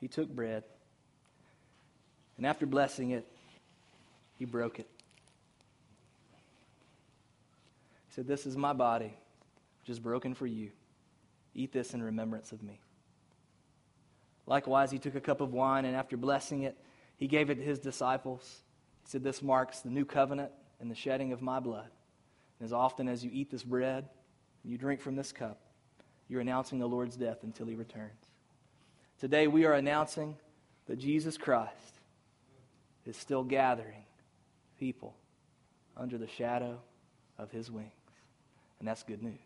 he 0.00 0.08
took 0.08 0.28
bread, 0.28 0.64
and 2.36 2.46
after 2.46 2.66
blessing 2.66 3.10
it, 3.10 3.26
he 4.38 4.44
broke 4.44 4.78
it. 4.78 4.88
He 8.08 8.14
said, 8.14 8.26
This 8.26 8.46
is 8.46 8.56
my 8.56 8.72
body, 8.72 9.12
which 9.80 9.90
is 9.90 9.98
broken 9.98 10.34
for 10.34 10.46
you. 10.46 10.70
Eat 11.54 11.72
this 11.72 11.94
in 11.94 12.02
remembrance 12.02 12.52
of 12.52 12.62
me. 12.62 12.80
Likewise, 14.46 14.90
he 14.90 14.98
took 14.98 15.14
a 15.14 15.20
cup 15.20 15.40
of 15.40 15.52
wine, 15.52 15.84
and 15.84 15.96
after 15.96 16.16
blessing 16.16 16.62
it, 16.62 16.76
he 17.16 17.26
gave 17.26 17.50
it 17.50 17.56
to 17.56 17.62
his 17.62 17.80
disciples. 17.80 18.62
He 19.04 19.10
said, 19.10 19.24
This 19.24 19.42
marks 19.42 19.80
the 19.80 19.90
new 19.90 20.04
covenant 20.04 20.52
and 20.80 20.90
the 20.90 20.94
shedding 20.94 21.32
of 21.32 21.42
my 21.42 21.58
blood. 21.58 21.90
And 22.58 22.66
as 22.66 22.72
often 22.72 23.08
as 23.08 23.24
you 23.24 23.30
eat 23.32 23.50
this 23.50 23.64
bread 23.64 24.08
and 24.62 24.72
you 24.72 24.78
drink 24.78 25.00
from 25.00 25.16
this 25.16 25.32
cup, 25.32 25.60
you're 26.28 26.40
announcing 26.40 26.78
the 26.78 26.86
Lord's 26.86 27.16
death 27.16 27.38
until 27.42 27.66
he 27.66 27.74
returns. 27.74 28.27
Today, 29.20 29.46
we 29.46 29.64
are 29.64 29.72
announcing 29.72 30.36
that 30.86 30.98
Jesus 30.98 31.36
Christ 31.36 31.72
is 33.04 33.16
still 33.16 33.42
gathering 33.42 34.04
people 34.78 35.14
under 35.96 36.18
the 36.18 36.28
shadow 36.28 36.78
of 37.38 37.50
his 37.50 37.70
wings. 37.70 37.90
And 38.78 38.86
that's 38.86 39.02
good 39.02 39.22
news. 39.22 39.40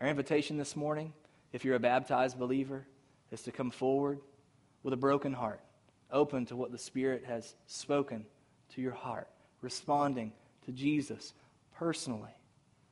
Our 0.00 0.08
invitation 0.08 0.58
this 0.58 0.76
morning 0.76 1.12
if 1.56 1.64
you're 1.64 1.76
a 1.76 1.80
baptized 1.80 2.38
believer, 2.38 2.86
is 3.30 3.42
to 3.42 3.50
come 3.50 3.70
forward 3.70 4.20
with 4.82 4.92
a 4.92 4.96
broken 4.96 5.32
heart, 5.32 5.60
open 6.12 6.44
to 6.46 6.54
what 6.54 6.70
the 6.70 6.78
Spirit 6.78 7.24
has 7.24 7.54
spoken 7.66 8.26
to 8.74 8.82
your 8.82 8.92
heart, 8.92 9.26
responding 9.62 10.32
to 10.66 10.72
Jesus 10.72 11.32
personally, 11.74 12.34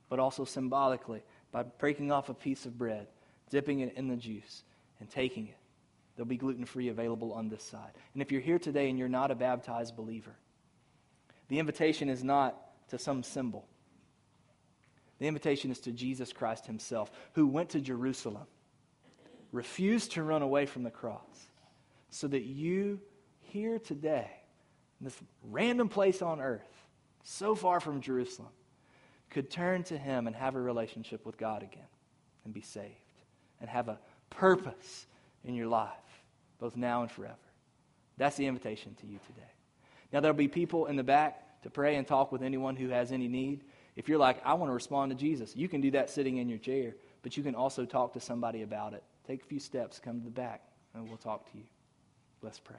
but 0.08 0.18
also 0.18 0.46
symbolically 0.46 1.22
by 1.52 1.62
breaking 1.62 2.10
off 2.10 2.30
a 2.30 2.34
piece 2.34 2.64
of 2.64 2.78
bread, 2.78 3.06
dipping 3.50 3.80
it 3.80 3.94
in 3.96 4.08
the 4.08 4.16
juice, 4.16 4.62
and 5.00 5.10
taking 5.10 5.48
it. 5.48 5.56
There'll 6.16 6.28
be 6.28 6.36
gluten 6.36 6.64
free 6.64 6.88
available 6.88 7.32
on 7.32 7.48
this 7.48 7.62
side. 7.62 7.90
And 8.12 8.22
if 8.22 8.30
you're 8.30 8.40
here 8.40 8.58
today 8.58 8.88
and 8.88 8.98
you're 8.98 9.08
not 9.08 9.30
a 9.30 9.34
baptized 9.34 9.96
believer, 9.96 10.36
the 11.48 11.58
invitation 11.58 12.08
is 12.08 12.22
not 12.22 12.56
to 12.88 12.98
some 12.98 13.22
symbol. 13.22 13.66
The 15.18 15.26
invitation 15.26 15.70
is 15.70 15.80
to 15.80 15.92
Jesus 15.92 16.32
Christ 16.32 16.66
himself, 16.66 17.10
who 17.32 17.46
went 17.46 17.70
to 17.70 17.80
Jerusalem 17.80 18.46
refused 19.52 20.12
to 20.12 20.22
run 20.22 20.42
away 20.42 20.66
from 20.66 20.82
the 20.82 20.90
cross 20.90 21.48
so 22.10 22.26
that 22.28 22.42
you 22.42 23.00
here 23.40 23.78
today, 23.78 24.30
in 25.00 25.04
this 25.04 25.16
random 25.44 25.88
place 25.88 26.22
on 26.22 26.40
earth, 26.40 26.62
so 27.22 27.54
far 27.54 27.78
from 27.80 28.00
Jerusalem, 28.00 28.50
could 29.30 29.50
turn 29.50 29.84
to 29.84 29.96
Him 29.96 30.26
and 30.26 30.34
have 30.34 30.56
a 30.56 30.60
relationship 30.60 31.24
with 31.24 31.36
God 31.36 31.62
again 31.62 31.86
and 32.44 32.52
be 32.52 32.60
saved 32.60 33.03
and 33.64 33.70
have 33.70 33.88
a 33.88 33.98
purpose 34.28 35.06
in 35.42 35.54
your 35.54 35.68
life, 35.68 35.90
both 36.60 36.76
now 36.76 37.00
and 37.00 37.10
forever. 37.10 37.34
That's 38.18 38.36
the 38.36 38.46
invitation 38.46 38.94
to 39.00 39.06
you 39.06 39.18
today. 39.26 39.48
Now, 40.12 40.20
there'll 40.20 40.36
be 40.36 40.48
people 40.48 40.86
in 40.86 40.96
the 40.96 41.02
back 41.02 41.62
to 41.62 41.70
pray 41.70 41.96
and 41.96 42.06
talk 42.06 42.30
with 42.30 42.42
anyone 42.42 42.76
who 42.76 42.90
has 42.90 43.10
any 43.10 43.26
need. 43.26 43.64
If 43.96 44.08
you're 44.08 44.18
like, 44.18 44.44
I 44.44 44.54
want 44.54 44.68
to 44.68 44.74
respond 44.74 45.10
to 45.12 45.16
Jesus, 45.16 45.56
you 45.56 45.68
can 45.68 45.80
do 45.80 45.90
that 45.92 46.10
sitting 46.10 46.36
in 46.36 46.48
your 46.48 46.58
chair, 46.58 46.94
but 47.22 47.36
you 47.36 47.42
can 47.42 47.54
also 47.54 47.86
talk 47.86 48.12
to 48.12 48.20
somebody 48.20 48.62
about 48.62 48.92
it 48.92 49.02
Take 49.26 49.42
a 49.42 49.46
few 49.46 49.60
steps, 49.60 49.98
come 49.98 50.18
to 50.18 50.24
the 50.24 50.30
back, 50.30 50.62
and 50.92 51.08
we'll 51.08 51.16
talk 51.16 51.50
to 51.50 51.56
you. 51.56 51.64
Let's 52.42 52.60
pray. 52.60 52.76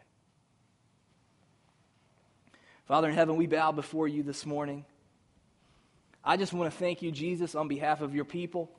Father 2.85 3.09
in 3.09 3.15
heaven, 3.15 3.35
we 3.35 3.47
bow 3.47 3.71
before 3.71 4.07
you 4.07 4.21
this 4.21 4.45
morning. 4.45 4.85
I 6.23 6.37
just 6.37 6.53
want 6.53 6.71
to 6.71 6.77
thank 6.77 7.01
you, 7.01 7.11
Jesus, 7.11 7.55
on 7.55 7.67
behalf 7.67 8.01
of 8.01 8.13
your 8.13 8.25
people, 8.25 8.69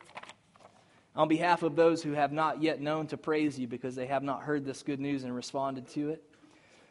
on 1.16 1.28
behalf 1.28 1.62
of 1.62 1.76
those 1.76 2.02
who 2.02 2.12
have 2.12 2.32
not 2.32 2.62
yet 2.62 2.80
known 2.80 3.06
to 3.08 3.16
praise 3.16 3.58
you 3.58 3.66
because 3.66 3.94
they 3.94 4.06
have 4.06 4.22
not 4.22 4.42
heard 4.42 4.64
this 4.64 4.82
good 4.82 5.00
news 5.00 5.24
and 5.24 5.34
responded 5.34 5.88
to 5.88 6.10
it. 6.10 6.22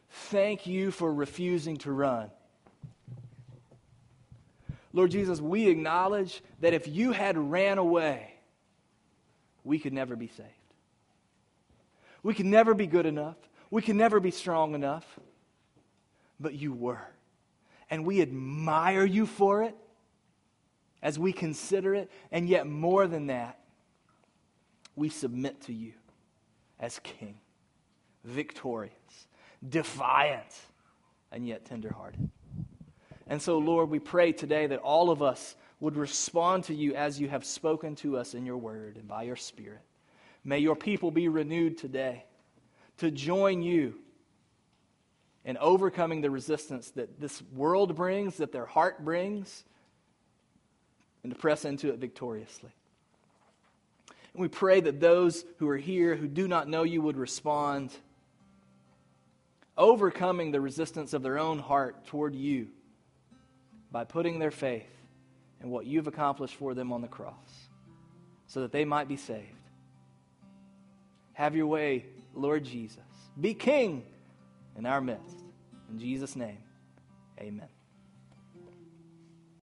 Thank 0.10 0.66
you 0.66 0.92
for 0.92 1.14
refusing 1.14 1.78
to 1.78 1.92
run. 1.92 2.32
Lord 4.94 5.12
Jesus, 5.12 5.42
we 5.42 5.68
acknowledge 5.68 6.42
that 6.62 6.74
if 6.74 6.88
you 6.88 7.12
had 7.12 7.38
ran 7.38 7.78
away, 7.78 8.34
we 9.64 9.78
could 9.78 9.94
never 9.94 10.16
be 10.16 10.28
saved. 10.28 10.50
We 12.24 12.34
can 12.34 12.50
never 12.50 12.74
be 12.74 12.88
good 12.88 13.06
enough. 13.06 13.36
We 13.70 13.82
can 13.82 13.98
never 13.98 14.20
be 14.20 14.32
strong 14.32 14.74
enough. 14.74 15.06
But 16.40 16.54
you 16.54 16.74
were. 16.74 17.06
And 17.90 18.06
we 18.06 18.22
admire 18.22 19.06
you 19.06 19.26
for 19.26 19.64
it 19.64 19.76
as 21.04 21.20
we 21.20 21.34
consider 21.34 21.94
it. 21.94 22.10
And 22.32 22.48
yet, 22.48 22.66
more 22.66 23.06
than 23.06 23.28
that, 23.28 23.60
we 24.96 25.10
submit 25.10 25.62
to 25.62 25.74
you 25.74 25.94
as 26.80 27.00
King, 27.00 27.38
victorious, 28.24 28.94
defiant, 29.68 30.54
and 31.32 31.48
yet 31.48 31.66
tenderhearted. 31.66 32.30
And 33.28 33.42
so, 33.42 33.58
Lord, 33.58 33.90
we 33.90 34.00
pray 34.00 34.32
today 34.32 34.68
that 34.68 34.80
all 34.80 35.10
of 35.10 35.22
us 35.22 35.56
would 35.80 35.98
respond 35.98 36.66
to 36.66 36.74
you 36.74 36.96
as 36.96 37.20
you 37.20 37.28
have 37.28 37.44
spoken 37.44 37.96
to 37.96 38.18
us 38.18 38.34
in 38.34 38.46
your 38.46 38.58
word 38.58 38.98
and 38.98 39.08
by 39.08 39.24
your 39.24 39.36
Spirit. 39.36 39.82
May 40.44 40.60
your 40.60 40.76
people 40.76 41.12
be 41.12 41.28
renewed 41.28 41.78
today 41.78 42.26
to 42.98 43.12
join 43.12 43.62
you 43.62 43.96
in 45.44 45.58
overcoming 45.58 46.22
the 46.22 46.30
resistance 46.30 46.92
that 46.92 47.20
this 47.20 47.42
world 47.54 47.96
brings, 47.96 48.38
that 48.38 48.52
their 48.52 48.66
heart 48.66 49.04
brings, 49.04 49.64
and 51.24 51.34
to 51.34 51.40
press 51.40 51.66
into 51.66 51.90
it 51.90 51.98
victoriously. 51.98 52.72
And 54.36 54.42
we 54.42 54.50
pray 54.50 54.82
that 54.82 55.00
those 55.00 55.46
who 55.60 55.70
are 55.70 55.78
here 55.78 56.14
who 56.14 56.28
do 56.28 56.46
not 56.46 56.68
know 56.68 56.84
you 56.84 57.02
would 57.02 57.16
respond, 57.16 57.94
overcoming 59.78 60.52
the 60.52 60.60
resistance 60.60 61.14
of 61.14 61.24
their 61.24 61.40
own 61.40 61.58
heart 61.58 62.06
toward 62.08 62.36
you 62.36 62.68
by 63.94 64.04
putting 64.04 64.40
their 64.40 64.52
faith 64.52 64.92
in 65.62 65.70
what 65.70 65.86
you've 65.86 66.08
accomplished 66.08 66.56
for 66.56 66.74
them 66.74 66.92
on 66.92 67.02
the 67.02 67.08
cross, 67.08 67.70
so 68.48 68.60
that 68.60 68.74
they 68.74 68.84
might 68.84 69.08
be 69.08 69.16
saved. 69.16 69.48
Have 71.32 71.56
your 71.56 71.68
way, 71.68 72.06
Lord 72.34 72.66
Jesus. 72.66 73.00
Be 73.40 73.54
king 73.54 74.04
in 74.78 74.86
our 74.86 75.00
midst. 75.00 75.38
In 75.90 75.98
Jesus' 75.98 76.36
name, 76.36 76.58
amen. 77.40 77.70